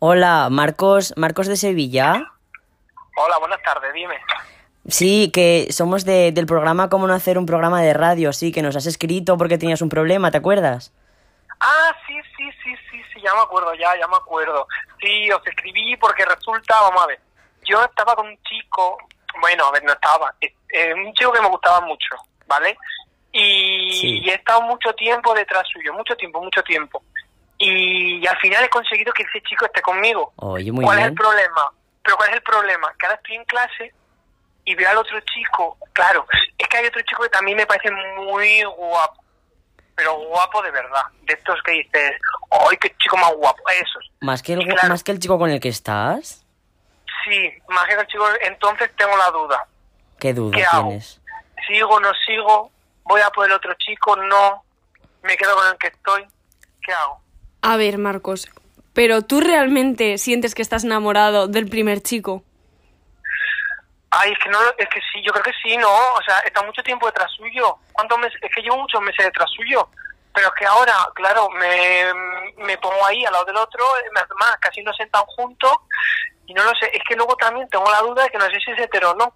Hola. 0.10 0.50
Marcos, 0.52 1.16
Marcos 1.18 1.48
de 1.48 1.58
Sevilla. 1.58 2.32
Hola, 3.18 3.40
buenas 3.40 3.60
tardes, 3.64 3.92
dime. 3.92 4.16
Sí, 4.88 5.32
que 5.34 5.66
somos 5.72 6.06
de- 6.06 6.32
del 6.32 6.46
programa 6.46 6.90
Cómo 6.90 7.08
no 7.08 7.16
hacer 7.16 7.40
un 7.40 7.48
programa 7.48 7.82
de 7.82 7.92
radio, 7.96 8.32
sí, 8.32 8.52
que 8.52 8.62
nos 8.62 8.76
has 8.76 8.86
escrito 8.86 9.36
porque 9.36 9.58
tenías 9.58 9.82
un 9.82 9.90
problema, 9.90 10.30
¿te 10.30 10.38
acuerdas? 10.38 10.94
Ah, 11.60 11.92
sí, 12.06 12.14
sí, 12.38 12.44
sí, 12.64 12.76
sí, 12.92 13.02
sí, 13.12 13.20
ya 13.20 13.34
me 13.34 13.42
acuerdo, 13.42 13.74
ya, 13.74 13.98
ya 14.00 14.08
me 14.08 14.16
acuerdo. 14.18 14.68
Sí, 15.02 15.32
os 15.32 15.42
escribí 15.48 15.98
porque 15.98 16.24
resulta, 16.24 16.76
vamos 16.82 17.02
a 17.02 17.08
ver, 17.08 17.20
yo 17.64 17.84
estaba 17.84 18.14
con 18.16 18.28
un 18.28 18.38
chico, 18.44 19.00
bueno, 19.42 19.66
a 19.66 19.72
ver, 19.72 19.84
no 19.86 19.94
estaba, 19.94 20.36
eh, 20.40 20.54
eh, 20.70 20.94
un 20.94 21.12
chico 21.16 21.32
que 21.32 21.42
me 21.42 21.50
gustaba 21.50 21.82
mucho, 21.82 22.16
¿vale? 22.46 22.78
Y, 23.32 23.92
Sí. 24.00 24.20
y 24.24 24.30
he 24.30 24.36
estado 24.36 24.62
mucho 24.62 24.94
tiempo 24.94 25.34
detrás 25.34 25.64
suyo, 25.74 25.94
mucho 25.94 26.16
tiempo, 26.16 26.44
mucho 26.44 26.62
tiempo. 26.62 27.02
Y, 27.58 28.26
al 28.28 28.38
final 28.38 28.64
he 28.64 28.70
conseguido 28.70 29.14
que 29.14 29.24
ese 29.24 29.42
chico 29.42 29.66
esté 29.66 29.82
conmigo. 29.82 30.34
Oye, 30.38 30.72
muy 30.72 30.84
¿Cuál 30.84 31.00
es 31.00 31.06
el 31.06 31.14
problema? 31.14 31.72
Pero 32.04 32.18
¿cuál 32.18 32.30
es 32.30 32.36
el 32.36 32.44
problema? 32.44 32.94
Que 33.00 33.06
ahora 33.06 33.18
estoy 33.18 33.36
en 33.36 33.46
clase 33.46 33.94
y 34.66 34.76
veo 34.76 34.90
al 34.90 34.98
otro 34.98 35.20
chico, 35.22 35.78
claro, 35.94 36.26
es 36.58 36.68
que 36.68 36.78
hay 36.78 36.88
otro 36.88 37.02
chico 37.04 37.24
que 37.24 37.30
también 37.30 37.56
me 37.56 37.68
parece 37.68 37.92
muy 37.92 38.64
guapo, 38.64 39.24
pero 39.96 40.16
guapo 40.16 40.62
de 40.64 40.72
verdad, 40.72 41.04
de 41.22 41.34
estos 41.34 41.62
que 41.64 41.72
dices, 41.72 42.14
¡ay, 42.50 42.76
qué 42.78 42.94
chico 42.98 43.16
más 43.18 43.32
guapo! 43.34 43.62
Esos. 43.70 44.12
¿Más 44.22 44.42
que, 44.42 44.54
el, 44.54 44.66
claro, 44.66 44.90
¿Más 44.90 45.04
que 45.04 45.12
el 45.12 45.20
chico 45.20 45.38
con 45.38 45.52
el 45.52 45.60
que 45.60 45.70
estás? 45.70 46.44
Sí, 47.24 47.54
más 47.70 47.86
que 47.86 47.94
el 47.94 48.08
chico, 48.08 48.28
entonces 48.42 48.92
tengo 48.98 49.16
la 49.18 49.30
duda. 49.30 49.68
¿Qué 50.20 50.34
duda 50.34 50.58
¿Qué 50.58 50.66
hago? 50.66 50.88
tienes? 50.90 51.22
¿Sigo, 51.68 52.00
no 52.00 52.12
sigo? 52.26 52.72
¿Voy 53.04 53.22
a 53.22 53.30
por 53.30 53.46
el 53.46 53.52
otro 53.52 53.74
chico? 53.76 54.16
¿No? 54.16 54.64
¿Me 55.22 55.38
quedo 55.38 55.56
con 55.56 55.68
el 55.68 55.78
que 55.78 55.88
estoy? 55.88 56.26
¿Qué 56.84 56.92
hago? 56.92 57.22
A 57.68 57.78
ver, 57.78 57.98
Marcos, 57.98 58.48
pero 58.94 59.24
tú 59.24 59.42
realmente 59.42 60.20
sientes 60.20 60.54
que 60.54 60.62
estás 60.62 60.84
enamorado 60.84 61.48
del 61.48 61.68
primer 61.68 62.00
chico. 62.02 62.44
Ay, 64.12 64.32
es 64.32 64.38
que 64.38 64.50
no, 64.50 64.62
lo- 64.62 64.78
es 64.78 64.88
que 64.88 65.00
sí, 65.12 65.20
yo 65.26 65.32
creo 65.34 65.44
que 65.44 65.52
sí, 65.64 65.76
¿no? 65.78 65.90
O 65.90 66.22
sea, 66.26 66.40
está 66.42 66.62
mucho 66.62 66.84
tiempo 66.84 67.08
detrás 67.08 67.32
suyo. 67.36 67.78
¿Cuántos 67.92 68.20
meses? 68.20 68.38
Es 68.42 68.52
que 68.54 68.62
llevo 68.62 68.78
muchos 68.78 69.02
meses 69.02 69.26
detrás 69.26 69.50
suyo. 69.56 69.90
Pero 70.34 70.48
es 70.50 70.54
que 70.60 70.66
ahora, 70.66 70.94
claro, 71.16 71.50
me, 71.50 72.06
me 72.66 72.78
pongo 72.78 73.04
ahí 73.06 73.26
al 73.26 73.34
lado 73.34 73.46
del 73.46 73.58
otro, 73.58 73.84
más, 74.14 74.58
casi 74.62 74.84
nos 74.84 74.96
sentan 74.96 75.24
juntos, 75.26 75.72
y 76.46 76.54
no 76.54 76.64
lo 76.64 76.72
sé. 76.80 76.92
Es 76.94 77.02
que 77.08 77.16
luego 77.16 77.36
también 77.36 77.68
tengo 77.70 77.90
la 77.92 78.02
duda 78.02 78.24
de 78.24 78.30
que 78.30 78.38
no 78.38 78.46
sé 78.46 78.60
si 78.64 78.72
es 78.72 78.80
hetero 78.80 79.12
o 79.12 79.16
no. 79.16 79.34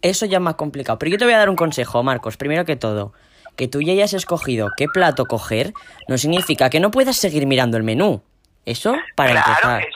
Eso 0.00 0.24
ya 0.26 0.38
es 0.38 0.42
más 0.42 0.54
complicado. 0.54 0.98
Pero 0.98 1.10
yo 1.10 1.18
te 1.18 1.24
voy 1.26 1.34
a 1.34 1.38
dar 1.38 1.50
un 1.50 1.56
consejo, 1.56 2.02
Marcos. 2.02 2.36
Primero 2.38 2.64
que 2.64 2.76
todo, 2.76 3.12
que 3.60 3.68
tú 3.68 3.82
ya 3.82 3.92
hayas 3.92 4.14
escogido 4.14 4.70
qué 4.74 4.86
plato 4.88 5.26
coger 5.26 5.74
no 6.08 6.16
significa 6.16 6.70
que 6.70 6.80
no 6.80 6.90
puedas 6.90 7.16
seguir 7.18 7.46
mirando 7.46 7.76
el 7.76 7.82
menú. 7.82 8.22
Eso 8.64 8.94
para 9.16 9.32
Claro, 9.32 9.48
empezar. 9.50 9.82
es- 9.82 9.94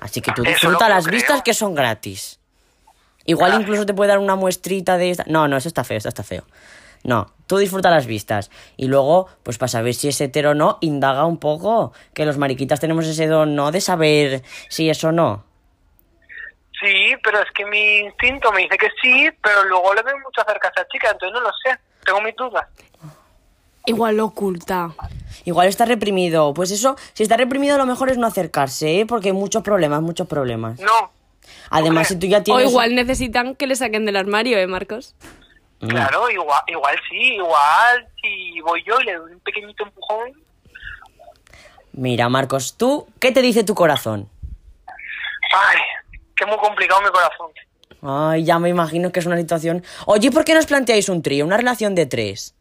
Así 0.00 0.22
que 0.22 0.32
tú 0.32 0.42
disfruta 0.42 0.88
las 0.88 1.04
creo. 1.04 1.14
vistas 1.18 1.42
que 1.42 1.52
son 1.52 1.74
gratis. 1.74 2.40
Igual 3.26 3.50
Claro. 3.50 3.62
incluso 3.62 3.84
te 3.84 3.92
puede 3.92 4.08
dar 4.08 4.20
una 4.20 4.36
muestrita 4.36 4.96
de 4.96 5.10
esta. 5.10 5.24
No, 5.26 5.48
no, 5.48 5.58
eso 5.58 5.68
está 5.68 5.84
feo, 5.84 5.98
eso 5.98 6.08
está 6.08 6.22
feo. 6.22 6.44
No, 7.02 7.30
tú 7.46 7.58
disfruta 7.58 7.90
las 7.90 8.06
vistas. 8.06 8.50
Y 8.78 8.86
luego, 8.86 9.28
pues 9.42 9.58
para 9.58 9.68
saber 9.68 9.92
si 9.92 10.08
es 10.08 10.18
hetero 10.22 10.52
o 10.52 10.54
no, 10.54 10.78
indaga 10.80 11.26
un 11.26 11.36
poco. 11.36 11.92
Que 12.14 12.24
los 12.24 12.38
mariquitas 12.38 12.80
tenemos 12.80 13.06
ese 13.06 13.26
don, 13.26 13.54
¿no? 13.54 13.70
De 13.70 13.82
saber 13.82 14.42
si 14.70 14.88
es 14.88 15.04
o 15.04 15.12
no. 15.12 15.44
Sí, 16.80 17.14
pero 17.22 17.38
es 17.40 17.50
que 17.54 17.66
mi 17.66 17.98
instinto 17.98 18.50
me 18.52 18.62
dice 18.62 18.78
que 18.78 18.88
sí, 19.02 19.28
pero 19.42 19.64
luego 19.64 19.92
le 19.92 20.02
veo 20.02 20.16
mucho 20.24 20.40
acerca 20.40 20.68
a 20.68 20.70
esa 20.74 20.88
chica, 20.88 21.10
entonces 21.10 21.34
no 21.34 21.40
lo 21.42 21.50
sé. 21.62 21.78
Tengo 22.04 22.20
mis 22.20 22.36
dudas. 22.36 22.66
Igual 23.86 24.16
lo 24.16 24.26
oculta. 24.26 24.94
Igual 25.44 25.68
está 25.68 25.84
reprimido. 25.84 26.54
Pues 26.54 26.70
eso, 26.70 26.96
si 27.12 27.22
está 27.22 27.36
reprimido, 27.36 27.76
lo 27.76 27.86
mejor 27.86 28.10
es 28.10 28.16
no 28.18 28.26
acercarse, 28.26 29.00
¿eh? 29.00 29.06
Porque 29.06 29.28
hay 29.28 29.34
muchos 29.34 29.62
problemas, 29.62 30.00
muchos 30.00 30.26
problemas. 30.26 30.80
No, 30.80 31.10
Además, 31.70 32.08
si 32.08 32.18
tú 32.18 32.26
ya 32.26 32.38
O 32.38 32.42
tienes. 32.42 32.70
igual 32.70 32.94
necesitan 32.94 33.54
que 33.54 33.66
le 33.66 33.76
saquen 33.76 34.06
del 34.06 34.16
armario, 34.16 34.58
¿eh, 34.58 34.66
Marcos? 34.66 35.14
Mm. 35.80 35.88
claro, 35.88 36.30
igual, 36.30 36.62
igual 36.68 36.96
sí, 37.10 37.34
igual 37.34 38.06
si 38.22 38.60
voy 38.60 38.82
yo 38.86 38.98
y 39.00 39.04
le 39.04 39.14
doy 39.16 39.32
un 39.32 39.40
pequeñito 39.40 39.84
empujón. 39.84 40.32
Mira, 41.92 42.28
Marcos, 42.28 42.76
tú, 42.76 43.06
¿qué 43.20 43.32
te 43.32 43.42
dice 43.42 43.64
tu 43.64 43.74
corazón? 43.74 44.28
Ay, 44.86 45.78
que 46.36 46.46
muy 46.46 46.56
complicado 46.58 47.02
mi 47.02 47.08
corazón. 47.10 47.50
Ay, 48.04 48.44
ya 48.44 48.58
me 48.58 48.68
imagino 48.68 49.10
que 49.10 49.20
es 49.20 49.26
una 49.26 49.36
situación. 49.38 49.82
Oye, 50.06 50.30
¿por 50.30 50.44
qué 50.44 50.52
no 50.52 50.60
os 50.60 50.66
planteáis 50.66 51.08
un 51.08 51.22
trío, 51.22 51.44
una 51.46 51.56
relación 51.56 51.94
de 51.94 52.04
tres? 52.06 52.54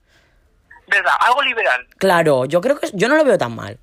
¿Verdad? 0.87 1.13
Algo 1.19 1.41
liberal. 1.41 1.85
Claro, 1.97 2.45
yo 2.45 2.61
creo 2.61 2.79
que 2.79 2.89
yo 2.93 3.09
no 3.09 3.17
lo 3.17 3.25
veo 3.25 3.37
tan 3.37 3.55
mal. 3.55 3.77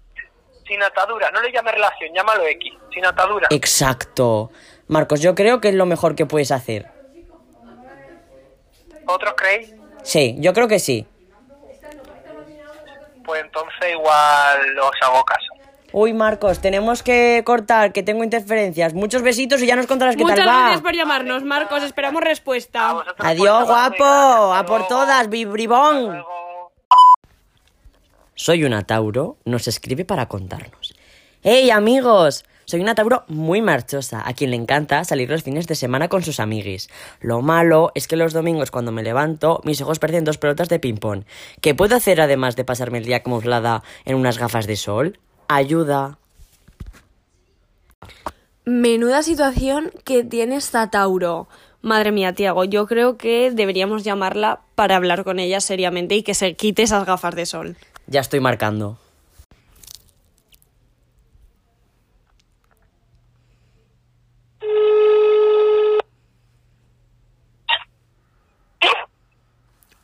sin 0.66 0.82
atadura. 0.82 1.30
No 1.32 1.42
le 1.42 1.52
llames 1.52 1.74
relación, 1.74 2.14
llámalo 2.14 2.46
X, 2.46 2.72
sin 2.94 3.04
atadura. 3.04 3.48
Exacto. 3.50 4.50
Marcos, 4.86 5.20
yo 5.20 5.34
creo 5.34 5.60
que 5.60 5.68
es 5.68 5.74
lo 5.74 5.84
mejor 5.84 6.14
que 6.14 6.26
puedes 6.26 6.50
hacer. 6.52 6.86
¿Otros 9.06 9.34
creéis? 9.36 9.74
Sí, 10.02 10.36
yo 10.38 10.52
creo 10.52 10.68
que 10.68 10.78
sí. 10.78 11.06
Pues 13.24 13.42
entonces 13.44 13.90
igual 13.92 14.78
os 14.78 14.92
hago 15.02 15.24
caso. 15.24 15.49
Uy, 15.92 16.12
Marcos, 16.12 16.60
tenemos 16.60 17.02
que 17.02 17.42
cortar, 17.44 17.92
que 17.92 18.02
tengo 18.02 18.22
interferencias. 18.22 18.94
Muchos 18.94 19.22
besitos 19.22 19.60
y 19.62 19.66
ya 19.66 19.74
nos 19.76 19.86
contarás 19.86 20.16
qué 20.16 20.22
Muchas 20.22 20.38
tal 20.38 20.48
va. 20.48 20.60
gracias 20.60 20.82
por 20.82 20.94
llamarnos, 20.94 21.42
Marcos. 21.42 21.82
Esperamos 21.82 22.22
respuesta. 22.22 23.04
Adiós, 23.18 23.66
guapo. 23.66 24.04
A 24.04 24.64
por 24.66 24.86
todas, 24.86 25.28
vibribón. 25.28 26.22
Soy 28.34 28.64
una 28.64 28.82
Tauro, 28.86 29.36
nos 29.44 29.68
escribe 29.68 30.04
para 30.04 30.26
contarnos. 30.26 30.94
¡Hey 31.42 31.70
amigos! 31.70 32.44
Soy 32.64 32.80
una 32.80 32.94
Tauro 32.94 33.24
muy 33.26 33.62
marchosa, 33.62 34.22
a 34.24 34.32
quien 34.32 34.50
le 34.50 34.56
encanta 34.56 35.04
salir 35.04 35.28
los 35.28 35.42
fines 35.42 35.66
de 35.66 35.74
semana 35.74 36.08
con 36.08 36.22
sus 36.22 36.38
amiguis. 36.38 36.88
Lo 37.20 37.42
malo 37.42 37.90
es 37.96 38.06
que 38.06 38.14
los 38.14 38.32
domingos 38.32 38.70
cuando 38.70 38.92
me 38.92 39.02
levanto, 39.02 39.60
mis 39.64 39.80
ojos 39.82 39.98
parecen 39.98 40.24
dos 40.24 40.38
pelotas 40.38 40.68
de 40.68 40.78
ping-pong. 40.78 41.24
¿Qué 41.60 41.74
puedo 41.74 41.96
hacer 41.96 42.20
además 42.20 42.54
de 42.54 42.64
pasarme 42.64 42.98
el 42.98 43.04
día 43.04 43.24
camuflada 43.24 43.82
en 44.04 44.14
unas 44.14 44.38
gafas 44.38 44.68
de 44.68 44.76
sol? 44.76 45.18
Ayuda. 45.52 46.16
Menuda 48.64 49.24
situación 49.24 49.90
que 50.04 50.22
tiene 50.22 50.54
esta 50.54 50.90
Tauro. 50.90 51.48
Madre 51.82 52.12
mía, 52.12 52.36
Tiago, 52.36 52.62
yo 52.62 52.86
creo 52.86 53.18
que 53.18 53.50
deberíamos 53.50 54.04
llamarla 54.04 54.60
para 54.76 54.94
hablar 54.94 55.24
con 55.24 55.40
ella 55.40 55.60
seriamente 55.60 56.14
y 56.14 56.22
que 56.22 56.34
se 56.34 56.54
quite 56.54 56.84
esas 56.84 57.04
gafas 57.04 57.34
de 57.34 57.46
sol. 57.46 57.76
Ya 58.06 58.20
estoy 58.20 58.38
marcando. 58.38 58.96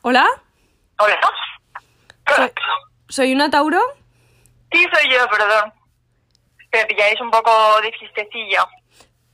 ¿Hola? 0.01 0.27
Hola. 0.99 1.19
Soy, 2.35 2.51
soy 3.07 3.33
una 3.33 3.49
Tauro. 3.49 3.79
Sí, 4.71 4.85
soy 4.93 5.11
yo, 5.13 5.27
perdón. 5.29 5.73
Me 6.71 6.85
pilláis 6.85 7.19
un 7.21 7.31
poco 7.31 7.51
de 7.81 7.91
fiestecilla. 7.97 8.65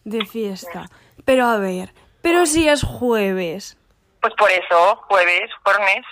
De 0.03 0.25
fiesta. 0.25 0.85
Pero 1.25 1.45
a 1.47 1.57
ver, 1.57 1.93
pero 2.21 2.45
si 2.45 2.67
es 2.67 2.83
jueves. 2.83 3.77
Pues 4.21 4.33
por 4.37 4.49
eso, 4.51 4.95
jueves, 5.07 5.49
jueves. 5.63 6.05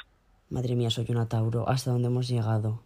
Madre 0.49 0.75
mía, 0.75 0.89
soy 0.89 1.05
una 1.09 1.27
Tauro. 1.29 1.67
¿Hasta 1.69 1.91
dónde 1.91 2.07
hemos 2.07 2.27
llegado? 2.27 2.83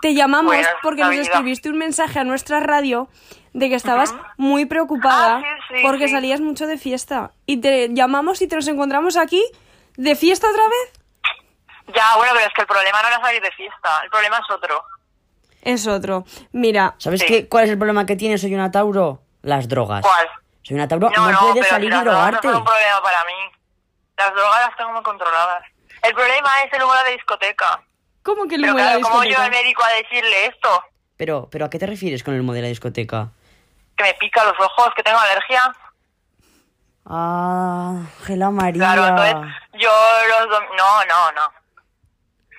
Te 0.00 0.14
llamamos 0.14 0.52
Bueno, 0.54 0.68
porque 0.82 1.02
nos 1.02 1.14
escribiste 1.14 1.68
un 1.70 1.78
mensaje 1.78 2.18
a 2.18 2.24
nuestra 2.24 2.58
radio 2.58 3.08
de 3.52 3.68
que 3.68 3.76
estabas 3.76 4.12
muy 4.36 4.66
preocupada 4.66 5.36
Ah, 5.36 5.42
sí, 5.68 5.76
sí, 5.76 5.82
porque 5.84 6.08
sí. 6.08 6.14
salías 6.14 6.40
mucho 6.40 6.66
de 6.66 6.76
fiesta. 6.78 7.30
Y 7.46 7.58
te 7.60 7.88
llamamos 7.94 8.42
y 8.42 8.48
te 8.48 8.56
nos 8.56 8.66
encontramos 8.66 9.16
aquí 9.16 9.44
de 9.96 10.16
fiesta 10.16 10.48
otra 10.50 10.64
vez. 10.64 11.00
Ya, 11.94 12.16
bueno, 12.16 12.32
pero 12.34 12.46
es 12.46 12.52
que 12.54 12.62
el 12.62 12.66
problema 12.66 13.00
no 13.02 13.08
era 13.08 13.20
salir 13.20 13.42
de 13.42 13.50
fiesta. 13.52 14.00
El 14.02 14.10
problema 14.10 14.38
es 14.38 14.50
otro. 14.54 14.82
Es 15.62 15.86
otro. 15.86 16.24
Mira, 16.52 16.94
¿Sabes 16.98 17.20
Sí. 17.20 17.26
qué, 17.26 17.48
cuál 17.48 17.64
es 17.64 17.70
el 17.70 17.78
problema 17.78 18.04
que 18.04 18.16
tiene 18.16 18.36
Soy 18.38 18.54
una 18.54 18.70
Tauro? 18.70 19.22
Las 19.42 19.68
drogas. 19.68 20.02
¿Cuál? 20.02 20.28
Soy 20.62 20.74
una 20.76 20.86
Tauro, 20.88 21.08
No, 21.10 21.16
no, 21.26 21.32
no, 21.32 21.38
puedes 21.40 21.54
pero 21.66 21.68
salir 21.70 21.88
si 21.90 21.94
y 21.94 21.96
las 21.96 22.04
drogas 22.04 22.18
no 22.20 22.26
drogarte. 22.26 22.48
son 22.48 22.56
un 22.58 22.64
problema 22.64 23.02
para 23.02 23.24
mí. 23.24 23.32
Las 24.18 24.34
drogas 24.34 24.60
las 24.68 24.76
tengo 24.76 24.92
muy 24.92 25.02
controladas. 25.02 25.62
El 26.02 26.14
problema 26.14 26.48
es 26.66 26.72
el 26.72 26.82
humo 26.82 26.92
de 27.06 27.12
discoteca. 27.12 27.82
¿cómo 28.24 28.46
que 28.46 28.54
el 28.56 28.60
Pero 28.60 28.74
humo 28.74 28.82
de 28.82 28.88
claro, 28.88 29.00
¿cómo 29.02 29.14
yo 29.24 29.28
discoteca? 29.30 29.44
al 29.44 29.50
médico 29.50 29.82
a 29.84 29.88
decirle 29.96 30.46
esto? 30.46 30.84
Pero, 31.16 31.48
pero 31.50 31.64
¿a 31.64 31.70
qué 31.70 31.78
te 31.78 31.86
refieres 31.86 32.22
con 32.22 32.34
el 32.34 32.40
humo 32.40 32.52
de 32.52 32.62
la 32.62 32.68
discoteca? 32.68 33.30
Que 33.96 34.04
me 34.04 34.14
pica 34.14 34.44
los 34.44 34.54
ojos, 34.60 34.90
que 34.96 35.02
tengo 35.02 35.18
alergia. 35.18 35.60
Ah, 37.06 38.02
Gela 38.24 38.50
María. 38.50 38.80
Claro, 38.94 39.06
entonces 39.08 39.34
yo 39.74 39.90
los 40.28 40.48
dom- 40.56 40.68
No, 40.76 41.04
no, 41.04 41.32
no. 41.32 41.61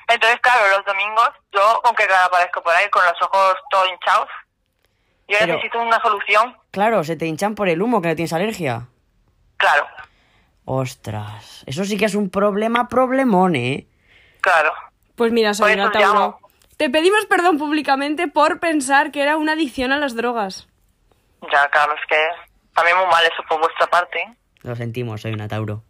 Entonces, 0.07 0.39
claro, 0.41 0.77
los 0.77 0.85
domingos 0.85 1.29
yo 1.51 1.81
con 1.83 1.95
qué 1.95 2.05
cara 2.07 2.25
aparezco 2.25 2.61
por 2.61 2.73
ahí, 2.73 2.89
con 2.89 3.03
los 3.05 3.21
ojos 3.21 3.55
todos 3.69 3.87
hinchados. 3.89 4.29
Yo 5.27 5.37
Pero- 5.39 5.53
necesito 5.55 5.79
una 5.81 5.99
solución. 6.01 6.55
Claro, 6.71 7.03
se 7.03 7.15
te 7.15 7.25
hinchan 7.25 7.55
por 7.55 7.69
el 7.69 7.81
humo, 7.81 8.01
que 8.01 8.09
no 8.09 8.15
tienes 8.15 8.33
alergia. 8.33 8.87
Claro, 9.57 9.87
Ostras, 10.65 11.63
eso 11.65 11.83
sí 11.83 11.97
que 11.97 12.05
es 12.05 12.15
un 12.15 12.29
problema 12.29 12.87
problemón, 12.87 13.55
¿eh? 13.55 13.85
claro. 14.39 14.71
Pues 15.15 15.31
mira, 15.31 15.51
os 15.51 15.59
Tauro. 15.59 16.39
Te 16.77 16.89
pedimos 16.89 17.25
perdón 17.27 17.57
públicamente 17.57 18.27
por 18.27 18.59
pensar 18.59 19.11
que 19.11 19.21
era 19.21 19.37
una 19.37 19.51
adicción 19.53 19.91
a 19.91 19.97
las 19.97 20.15
drogas. 20.15 20.67
Ya, 21.51 21.69
claro, 21.69 21.93
es 21.93 22.01
que 22.07 22.27
también 22.73 22.97
muy 22.97 23.05
mal 23.07 23.23
eso 23.25 23.43
por 23.47 23.59
vuestra 23.59 23.85
parte. 23.87 24.19
¿eh? 24.19 24.33
Lo 24.63 24.75
sentimos, 24.75 25.21
soy 25.21 25.33
una 25.33 25.47
Tauro. 25.47 25.83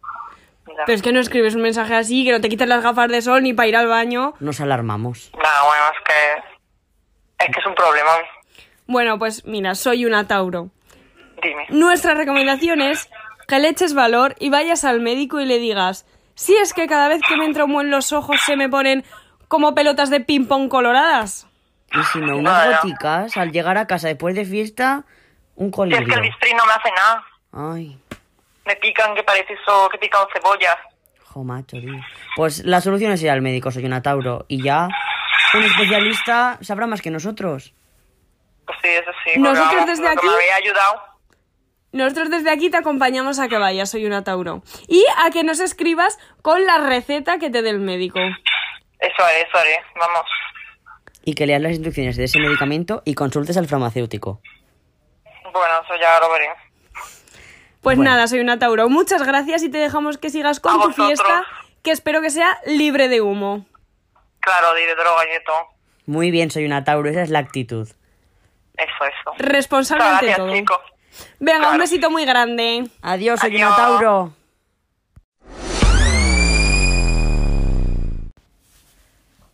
Ya. 0.76 0.82
Pero 0.86 0.96
es 0.96 1.02
que 1.02 1.12
no 1.12 1.20
escribes 1.20 1.54
un 1.54 1.62
mensaje 1.62 1.94
así, 1.94 2.24
que 2.24 2.32
no 2.32 2.40
te 2.40 2.48
quites 2.48 2.66
las 2.68 2.82
gafas 2.82 3.08
de 3.08 3.22
sol 3.22 3.42
ni 3.42 3.52
para 3.52 3.68
ir 3.68 3.76
al 3.76 3.86
baño. 3.86 4.34
Nos 4.40 4.60
alarmamos. 4.60 5.30
Nada, 5.40 5.62
bueno, 5.64 5.84
es 5.86 6.04
que... 6.04 7.44
Es 7.46 7.54
que 7.54 7.60
es 7.60 7.66
un 7.66 7.74
problema. 7.74 8.10
Bueno, 8.86 9.18
pues 9.18 9.44
mira, 9.44 9.74
soy 9.74 10.04
una 10.06 10.26
Tauro. 10.26 10.70
Dime. 11.42 11.66
Nuestra 11.70 12.14
recomendación 12.14 12.80
es 12.80 13.08
que 13.48 13.58
le 13.58 13.68
eches 13.68 13.94
valor 13.94 14.34
y 14.38 14.50
vayas 14.50 14.84
al 14.84 15.00
médico 15.00 15.40
y 15.40 15.46
le 15.46 15.58
digas, 15.58 16.06
si 16.34 16.56
es 16.56 16.72
que 16.74 16.86
cada 16.86 17.08
vez 17.08 17.20
que 17.28 17.36
me 17.36 17.44
entra 17.44 17.64
humo 17.64 17.80
en 17.80 17.90
los 17.90 18.12
ojos 18.12 18.40
se 18.44 18.56
me 18.56 18.68
ponen 18.68 19.04
como 19.48 19.74
pelotas 19.74 20.10
de 20.10 20.20
ping 20.20 20.46
pong 20.46 20.68
coloradas. 20.68 21.46
Y 21.92 22.02
si 22.04 22.18
no, 22.20 22.36
unas 22.38 22.66
Vaya. 22.66 22.80
goticas, 22.82 23.36
al 23.36 23.52
llegar 23.52 23.78
a 23.78 23.86
casa 23.86 24.08
después 24.08 24.34
de 24.34 24.44
fiesta, 24.44 25.04
un 25.54 25.66
Si 25.66 25.70
es 25.70 25.74
colirio. 25.76 26.06
que 26.06 26.14
el 26.14 26.20
bistri 26.22 26.54
no 26.54 26.64
me 26.66 26.72
hace 26.72 26.90
nada. 26.90 27.24
Ay, 27.52 27.98
Me 28.66 28.76
pican 28.76 29.14
que 29.14 29.22
parece 29.22 29.54
eso, 29.54 29.88
que 29.90 29.98
pican 29.98 30.26
cebollas. 30.32 30.76
jo, 31.24 31.44
macho, 31.44 31.78
tío. 31.80 31.94
Pues 32.36 32.64
la 32.64 32.80
solución 32.80 33.12
es 33.12 33.22
ir 33.22 33.30
al 33.30 33.42
médico, 33.42 33.70
soy 33.70 33.84
una 33.84 34.02
Tauro. 34.02 34.44
Y 34.48 34.62
ya, 34.62 34.88
un 35.54 35.62
especialista 35.62 36.58
sabrá 36.62 36.86
más 36.86 37.02
que 37.02 37.10
nosotros. 37.10 37.74
Pues 38.66 38.78
sí, 38.82 38.88
eso 38.88 39.10
sí. 39.24 39.38
Nosotros 39.40 39.72
vamos, 39.74 39.86
desde 39.86 40.08
aquí- 40.08 40.26
me 40.26 40.32
había 40.34 40.56
ayudado. 40.56 41.02
Nosotros 41.92 42.30
desde 42.30 42.50
aquí 42.50 42.70
te 42.70 42.76
acompañamos 42.78 43.38
a 43.38 43.46
que 43.48 43.58
vayas, 43.58 43.90
soy 43.90 44.06
una 44.06 44.24
Tauro. 44.24 44.62
Y 44.88 45.04
a 45.24 45.30
que 45.30 45.44
nos 45.44 45.60
escribas 45.60 46.18
con 46.42 46.64
la 46.64 46.78
receta 46.78 47.38
que 47.38 47.50
te 47.50 47.62
dé 47.62 47.70
el 47.70 47.78
médico. 47.80 48.18
Eso 48.98 49.24
haré, 49.24 49.42
eso 49.42 49.58
haré. 49.58 49.80
Vamos. 50.00 50.26
Y 51.24 51.34
que 51.34 51.46
leas 51.46 51.60
las 51.62 51.72
instrucciones 51.72 52.16
de 52.16 52.24
ese 52.24 52.38
medicamento 52.40 53.02
y 53.04 53.14
consultes 53.14 53.56
al 53.56 53.68
farmacéutico. 53.68 54.40
Bueno, 55.52 55.74
eso 55.84 55.94
ya 56.00 56.18
lo 56.20 56.30
veré. 56.32 56.48
Pues 57.84 57.98
Bueno. 57.98 58.10
nada, 58.12 58.26
soy 58.26 58.40
una 58.40 58.58
Tauro. 58.58 58.88
Muchas 58.88 59.22
gracias 59.24 59.62
y 59.62 59.68
te 59.68 59.76
dejamos 59.76 60.16
que 60.16 60.30
sigas 60.30 60.58
A 60.58 60.60
con 60.62 60.72
tu 60.72 60.78
vosotros. 60.88 61.06
fiesta, 61.06 61.44
que 61.82 61.90
espero 61.90 62.22
que 62.22 62.30
sea 62.30 62.58
libre 62.66 63.08
de 63.08 63.20
humo. 63.20 63.66
Claro, 64.40 64.72
de, 64.74 64.86
droga 64.94 65.22
todo. 65.46 65.56
Muy 66.06 66.30
bien, 66.30 66.50
soy 66.50 66.64
una 66.64 66.82
Tauro, 66.82 67.10
esa 67.10 67.22
es 67.22 67.28
la 67.30 67.40
actitud. 67.40 67.86
Eso, 68.76 69.04
eso. 69.04 69.32
Responsable 69.36 70.02
Gracias, 70.04 70.36
todo. 70.38 70.52
chicos. 70.52 70.78
Venga, 71.38 71.70
un 71.70 71.78
besito 71.78 72.10
muy 72.10 72.24
grande. 72.24 72.88
Adiós, 73.02 73.38
soy 73.38 73.54
una 73.56 73.66
Adiós. 73.74 73.76
Tauro. 73.76 74.32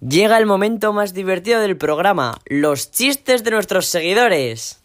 Llega 0.00 0.38
el 0.38 0.46
momento 0.46 0.92
más 0.92 1.12
divertido 1.12 1.60
del 1.60 1.76
programa, 1.76 2.38
los 2.46 2.90
chistes 2.90 3.44
de 3.44 3.50
nuestros 3.50 3.86
seguidores. 3.86 4.82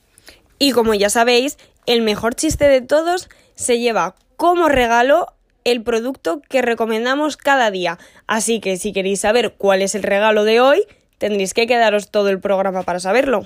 Y 0.60 0.72
como 0.72 0.94
ya 0.94 1.10
sabéis, 1.10 1.58
el 1.86 2.02
mejor 2.02 2.36
chiste 2.36 2.68
de 2.68 2.82
todos 2.82 3.30
se 3.56 3.80
lleva 3.80 4.16
como 4.38 4.70
regalo 4.70 5.28
el 5.64 5.82
producto 5.82 6.42
que 6.48 6.62
recomendamos 6.62 7.38
cada 7.38 7.72
día. 7.72 7.98
Así 8.28 8.60
que 8.60 8.78
si 8.78 8.94
queréis 8.94 9.22
saber 9.22 9.56
cuál 9.58 9.82
es 9.82 9.96
el 9.96 10.04
regalo 10.04 10.44
de 10.44 10.62
hoy, 10.62 10.84
tendréis 11.18 11.54
que 11.54 11.68
quedaros 11.68 12.12
todo 12.12 12.30
el 12.30 12.40
programa 12.40 12.84
para 12.84 13.00
saberlo. 13.00 13.44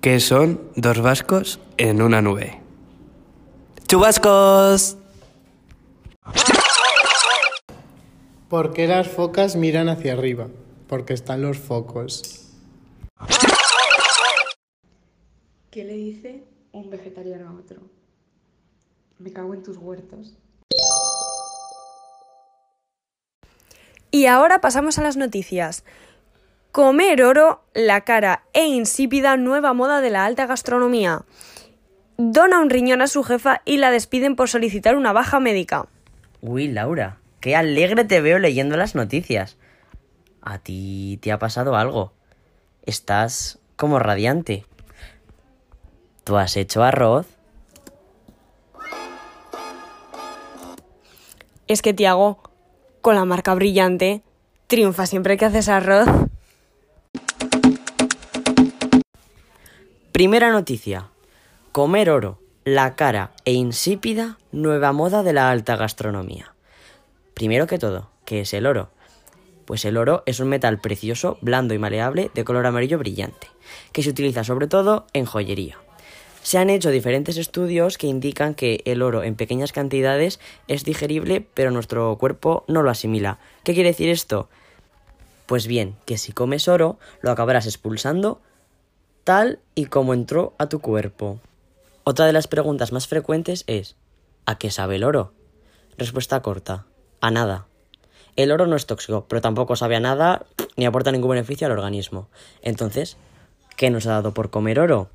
¿Qué 0.00 0.20
son 0.20 0.60
dos 0.76 1.00
vascos 1.00 1.60
en 1.76 2.02
una 2.02 2.22
nube? 2.22 2.60
¡Chubascos! 3.86 4.96
¿Por 8.48 8.72
qué 8.72 8.86
las 8.86 9.08
focas 9.08 9.56
miran 9.56 9.88
hacia 9.88 10.14
arriba? 10.14 10.48
Porque 10.86 11.14
están 11.14 11.42
los 11.42 11.58
focos. 11.58 12.37
¿Qué 15.78 15.84
le 15.84 15.94
dice 15.94 16.42
un 16.72 16.90
vegetariano 16.90 17.50
a 17.50 17.52
otro? 17.52 17.82
Me 19.20 19.32
cago 19.32 19.54
en 19.54 19.62
tus 19.62 19.76
huertos. 19.76 20.36
Y 24.10 24.26
ahora 24.26 24.60
pasamos 24.60 24.98
a 24.98 25.04
las 25.04 25.16
noticias. 25.16 25.84
Comer 26.72 27.22
oro, 27.22 27.62
la 27.74 28.00
cara 28.00 28.42
e 28.54 28.66
insípida 28.66 29.36
nueva 29.36 29.72
moda 29.72 30.00
de 30.00 30.10
la 30.10 30.24
alta 30.24 30.46
gastronomía. 30.46 31.22
Dona 32.16 32.58
un 32.58 32.70
riñón 32.70 33.00
a 33.00 33.06
su 33.06 33.22
jefa 33.22 33.62
y 33.64 33.76
la 33.76 33.92
despiden 33.92 34.34
por 34.34 34.48
solicitar 34.48 34.96
una 34.96 35.12
baja 35.12 35.38
médica. 35.38 35.86
Uy, 36.40 36.66
Laura, 36.66 37.20
qué 37.38 37.54
alegre 37.54 38.04
te 38.04 38.20
veo 38.20 38.40
leyendo 38.40 38.76
las 38.76 38.96
noticias. 38.96 39.56
¿A 40.42 40.58
ti 40.58 41.20
te 41.22 41.30
ha 41.30 41.38
pasado 41.38 41.76
algo? 41.76 42.14
estás 42.84 43.60
como 43.76 44.00
radiante. 44.00 44.64
¿Tú 46.28 46.36
has 46.36 46.58
hecho 46.58 46.84
arroz? 46.84 47.26
Es 51.66 51.80
que, 51.80 51.94
Tiago, 51.94 52.42
con 53.00 53.14
la 53.14 53.24
marca 53.24 53.54
brillante, 53.54 54.20
triunfa 54.66 55.06
siempre 55.06 55.38
que 55.38 55.46
haces 55.46 55.70
arroz. 55.70 56.06
Primera 60.12 60.52
noticia. 60.52 61.08
Comer 61.72 62.10
oro, 62.10 62.42
la 62.62 62.94
cara 62.94 63.30
e 63.46 63.54
insípida, 63.54 64.36
nueva 64.52 64.92
moda 64.92 65.22
de 65.22 65.32
la 65.32 65.50
alta 65.50 65.76
gastronomía. 65.76 66.54
Primero 67.32 67.66
que 67.66 67.78
todo, 67.78 68.10
¿qué 68.26 68.42
es 68.42 68.52
el 68.52 68.66
oro? 68.66 68.90
Pues 69.64 69.86
el 69.86 69.96
oro 69.96 70.24
es 70.26 70.40
un 70.40 70.50
metal 70.50 70.78
precioso, 70.78 71.38
blando 71.40 71.72
y 71.72 71.78
maleable 71.78 72.30
de 72.34 72.44
color 72.44 72.66
amarillo 72.66 72.98
brillante, 72.98 73.46
que 73.92 74.02
se 74.02 74.10
utiliza 74.10 74.44
sobre 74.44 74.66
todo 74.66 75.06
en 75.14 75.24
joyería. 75.24 75.78
Se 76.48 76.56
han 76.56 76.70
hecho 76.70 76.88
diferentes 76.88 77.36
estudios 77.36 77.98
que 77.98 78.06
indican 78.06 78.54
que 78.54 78.80
el 78.86 79.02
oro 79.02 79.22
en 79.22 79.34
pequeñas 79.34 79.72
cantidades 79.72 80.40
es 80.66 80.82
digerible, 80.82 81.46
pero 81.52 81.70
nuestro 81.70 82.16
cuerpo 82.16 82.64
no 82.68 82.82
lo 82.82 82.88
asimila. 82.88 83.38
¿Qué 83.64 83.74
quiere 83.74 83.90
decir 83.90 84.08
esto? 84.08 84.48
Pues 85.44 85.66
bien, 85.66 85.96
que 86.06 86.16
si 86.16 86.32
comes 86.32 86.66
oro, 86.66 86.98
lo 87.20 87.32
acabarás 87.32 87.66
expulsando 87.66 88.40
tal 89.24 89.58
y 89.74 89.84
como 89.84 90.14
entró 90.14 90.54
a 90.56 90.70
tu 90.70 90.80
cuerpo. 90.80 91.38
Otra 92.02 92.24
de 92.24 92.32
las 92.32 92.48
preguntas 92.48 92.92
más 92.92 93.08
frecuentes 93.08 93.64
es 93.66 93.96
¿a 94.46 94.56
qué 94.56 94.70
sabe 94.70 94.96
el 94.96 95.04
oro? 95.04 95.34
Respuesta 95.98 96.40
corta, 96.40 96.86
a 97.20 97.30
nada. 97.30 97.66
El 98.36 98.52
oro 98.52 98.66
no 98.66 98.76
es 98.76 98.86
tóxico, 98.86 99.26
pero 99.28 99.42
tampoco 99.42 99.76
sabe 99.76 99.96
a 99.96 100.00
nada 100.00 100.46
ni 100.78 100.86
aporta 100.86 101.12
ningún 101.12 101.32
beneficio 101.32 101.66
al 101.66 101.74
organismo. 101.74 102.30
Entonces, 102.62 103.18
¿qué 103.76 103.90
nos 103.90 104.06
ha 104.06 104.12
dado 104.12 104.32
por 104.32 104.48
comer 104.48 104.80
oro? 104.80 105.10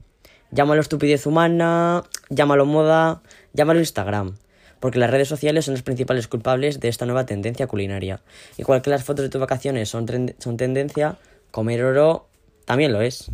Llámalo 0.54 0.82
estupidez 0.82 1.26
humana, 1.26 2.04
llámalo 2.30 2.68
moda, 2.68 3.24
llámalo 3.54 3.80
Instagram, 3.80 4.36
porque 4.80 5.00
las 5.00 5.10
redes 5.10 5.28
sociales 5.28 5.66
son 5.66 5.74
los 5.74 5.82
principales 5.82 6.28
culpables 6.28 6.80
de 6.80 6.90
esta 6.90 7.08
nueva 7.08 7.26
tendencia 7.26 7.66
culinaria. 7.66 8.22
Igual 8.58 8.84
que 8.84 8.92
las 8.92 9.04
fotos 9.04 9.24
de 9.24 9.30
tus 9.30 9.42
vacaciones 9.42 9.90
son, 9.90 10.06
son 10.38 10.58
tendencia, 10.58 11.18
comer 11.50 11.84
oro 11.84 12.28
también 12.66 12.94
lo 12.94 13.02
es. 13.02 13.32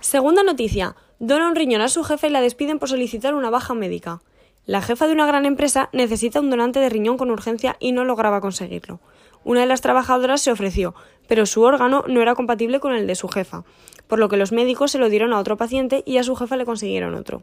Segunda 0.00 0.42
noticia. 0.42 0.96
Dona 1.20 1.46
un 1.46 1.54
riñón 1.54 1.80
a 1.80 1.88
su 1.88 2.02
jefe 2.02 2.26
y 2.26 2.30
la 2.30 2.40
despiden 2.40 2.80
por 2.80 2.88
solicitar 2.88 3.34
una 3.34 3.50
baja 3.50 3.72
médica. 3.72 4.20
La 4.66 4.82
jefa 4.82 5.06
de 5.06 5.12
una 5.12 5.26
gran 5.26 5.46
empresa 5.46 5.90
necesita 5.92 6.40
un 6.40 6.50
donante 6.50 6.80
de 6.80 6.88
riñón 6.88 7.16
con 7.16 7.30
urgencia 7.30 7.76
y 7.78 7.92
no 7.92 8.04
lograba 8.04 8.40
conseguirlo. 8.40 8.98
Una 9.44 9.60
de 9.60 9.66
las 9.66 9.80
trabajadoras 9.80 10.40
se 10.40 10.52
ofreció, 10.52 10.94
pero 11.28 11.46
su 11.46 11.62
órgano 11.62 12.04
no 12.06 12.20
era 12.20 12.34
compatible 12.34 12.80
con 12.80 12.94
el 12.94 13.06
de 13.06 13.14
su 13.14 13.28
jefa, 13.28 13.64
por 14.06 14.18
lo 14.18 14.28
que 14.28 14.36
los 14.36 14.52
médicos 14.52 14.90
se 14.92 14.98
lo 14.98 15.08
dieron 15.08 15.32
a 15.32 15.38
otro 15.38 15.56
paciente 15.56 16.02
y 16.06 16.18
a 16.18 16.24
su 16.24 16.36
jefa 16.36 16.56
le 16.56 16.64
consiguieron 16.64 17.14
otro. 17.14 17.42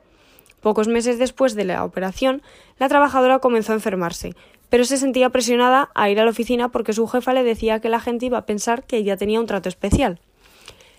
Pocos 0.61 0.87
meses 0.87 1.17
después 1.19 1.55
de 1.55 1.63
la 1.63 1.83
operación, 1.83 2.41
la 2.77 2.89
trabajadora 2.89 3.39
comenzó 3.39 3.71
a 3.71 3.75
enfermarse, 3.75 4.35
pero 4.69 4.83
se 4.83 4.97
sentía 4.97 5.29
presionada 5.29 5.89
a 5.95 6.09
ir 6.09 6.19
a 6.19 6.25
la 6.25 6.31
oficina 6.31 6.69
porque 6.69 6.93
su 6.93 7.07
jefa 7.07 7.33
le 7.33 7.43
decía 7.43 7.79
que 7.79 7.89
la 7.89 7.99
gente 7.99 8.25
iba 8.25 8.37
a 8.37 8.45
pensar 8.45 8.83
que 8.83 8.97
ella 8.97 9.17
tenía 9.17 9.39
un 9.39 9.47
trato 9.47 9.69
especial. 9.69 10.19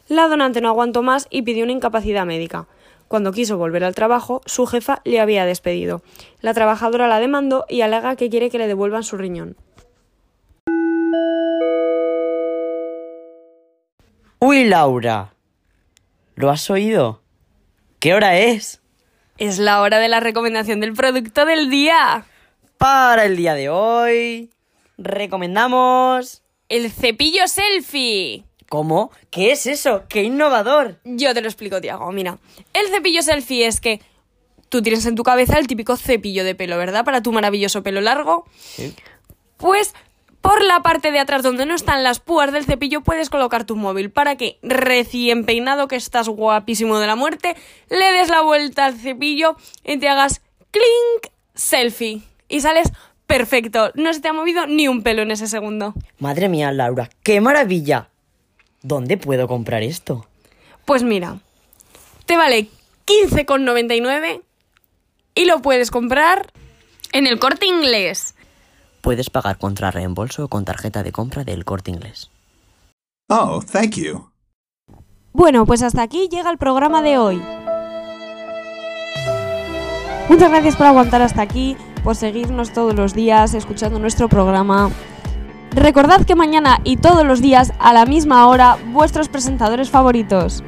La 0.09 0.29
donante 0.29 0.61
no 0.61 0.69
aguantó 0.69 1.03
más 1.03 1.29
y 1.31 1.43
pidió 1.43 1.65
una 1.65 1.73
incapacidad 1.73 2.27
médica. 2.27 2.67
Cuando 3.07 3.33
quiso 3.33 3.59
volver 3.59 3.85
al 3.85 3.95
trabajo, 3.95 4.41
su 4.47 4.67
jefa 4.67 5.03
le 5.05 5.21
había 5.21 5.45
despedido. 5.45 6.03
La 6.41 6.55
trabajadora 6.55 7.09
la 7.09 7.21
demandó 7.21 7.65
y 7.69 7.83
alega 7.83 8.17
que 8.17 8.31
quiere 8.31 8.51
que 8.51 8.59
le 8.59 8.67
devuelvan 8.67 9.05
su 9.05 9.17
riñón. 9.17 9.57
Uy, 14.43 14.65
Laura. 14.65 15.35
¿Lo 16.35 16.49
has 16.49 16.71
oído? 16.71 17.23
¿Qué 17.99 18.15
hora 18.15 18.39
es? 18.39 18.81
Es 19.37 19.59
la 19.59 19.83
hora 19.83 19.99
de 19.99 20.09
la 20.09 20.19
recomendación 20.19 20.81
del 20.81 20.95
producto 20.95 21.45
del 21.45 21.69
día. 21.69 22.25
Para 22.79 23.27
el 23.27 23.37
día 23.37 23.53
de 23.53 23.69
hoy, 23.69 24.49
recomendamos... 24.97 26.43
El 26.71 26.91
cepillo 26.91 27.47
selfie. 27.49 28.45
¿Cómo? 28.71 29.11
¿Qué 29.31 29.53
es 29.53 29.67
eso? 29.67 30.05
¡Qué 30.09 30.23
innovador! 30.23 30.99
Yo 31.05 31.35
te 31.35 31.43
lo 31.43 31.49
explico, 31.49 31.83
Tiago. 31.83 32.11
Mira, 32.11 32.39
el 32.73 32.87
cepillo 32.89 33.21
selfie 33.21 33.67
es 33.67 33.83
que 33.83 34.01
tú 34.71 34.81
tienes 34.81 35.05
en 35.05 35.17
tu 35.17 35.23
cabeza 35.23 35.59
el 35.59 35.67
típico 35.67 35.99
cepillo 35.99 36.45
de 36.45 36.55
pelo, 36.55 36.79
¿verdad? 36.79 37.05
Para 37.05 37.23
tu 37.23 37.31
maravilloso 37.31 37.83
pelo 37.83 38.01
largo. 38.01 38.47
Sí. 38.59 38.97
Pues 39.59 39.93
por 40.41 40.63
la 40.63 40.81
parte 40.83 41.11
de 41.13 41.19
atrás 41.19 41.43
donde 41.43 41.67
no 41.67 41.75
están 41.75 42.03
las 42.03 42.21
púas 42.21 42.53
del 42.53 42.65
cepillo 42.65 43.03
puedes 43.03 43.31
colocar 43.31 43.65
tu 43.65 43.77
móvil 43.77 44.11
para 44.11 44.37
que 44.37 44.59
recién 44.63 45.45
peinado, 45.45 45.89
que 45.89 45.97
estás 45.97 46.29
guapísimo 46.29 46.99
de 46.99 47.07
la 47.07 47.17
muerte, 47.17 47.57
le 47.89 48.13
des 48.13 48.29
la 48.29 48.41
vuelta 48.41 48.87
al 48.87 48.95
cepillo 48.95 49.57
y 49.85 49.99
te 49.99 50.09
hagas 50.09 50.43
clink 50.71 51.33
selfie. 51.55 52.23
Y 52.49 52.61
sales 52.61 52.93
perfecto. 53.27 53.93
No 53.95 54.13
se 54.13 54.21
te 54.21 54.29
ha 54.29 54.33
movido 54.33 54.67
ni 54.67 54.89
un 54.89 55.03
pelo 55.03 55.23
en 55.23 55.31
ese 55.31 55.47
segundo. 55.47 55.95
Madre 56.19 56.49
mía, 56.49 56.73
Laura, 56.73 57.11
qué 57.23 57.41
maravilla. 57.41 58.09
¿Dónde 58.83 59.19
puedo 59.19 59.47
comprar 59.47 59.83
esto? 59.83 60.27
Pues 60.85 61.03
mira, 61.03 61.39
te 62.27 62.37
vale 62.37 62.69
15,99 63.07 64.43
y 65.35 65.45
lo 65.45 65.63
puedes 65.63 65.91
comprar 65.91 66.53
en 67.13 67.27
el 67.27 67.39
corte 67.39 67.67
inglés. 67.67 68.35
Puedes 69.01 69.31
pagar 69.31 69.59
contra 69.59 69.91
reembolso 69.91 70.45
o 70.45 70.49
con 70.49 70.65
tarjeta 70.65 71.03
de 71.03 71.13
compra 71.13 71.45
del 71.45 71.65
corte 71.65 71.91
inglés. 71.91 72.31
Oh, 73.29 73.61
thank 73.61 73.97
you. 73.97 74.29
Bueno, 75.33 75.65
pues 75.65 75.83
hasta 75.83 76.03
aquí 76.03 76.29
llega 76.29 76.51
el 76.51 76.59
programa 76.59 77.03
de 77.03 77.19
hoy. 77.19 77.41
Muchas 80.29 80.51
gracias 80.51 80.77
por 80.77 80.87
aguantar 80.87 81.23
hasta 81.23 81.43
aquí, 81.43 81.77
por 82.05 82.17
seguirnos 82.17 82.73
todos 82.73 82.95
los 82.95 83.15
días 83.15 83.55
escuchando 83.55 83.99
nuestro 83.99 84.29
programa. 84.29 84.91
Recordad 85.73 86.25
que 86.25 86.35
mañana 86.35 86.81
y 86.83 86.97
todos 86.97 87.25
los 87.25 87.41
días 87.41 87.73
a 87.79 87.93
la 87.93 88.07
misma 88.07 88.49
hora 88.49 88.77
vuestros 88.93 89.29
presentadores 89.29 89.91
favoritos. 89.91 90.65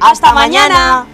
¡Hasta 0.00 0.32
mañana! 0.32 1.06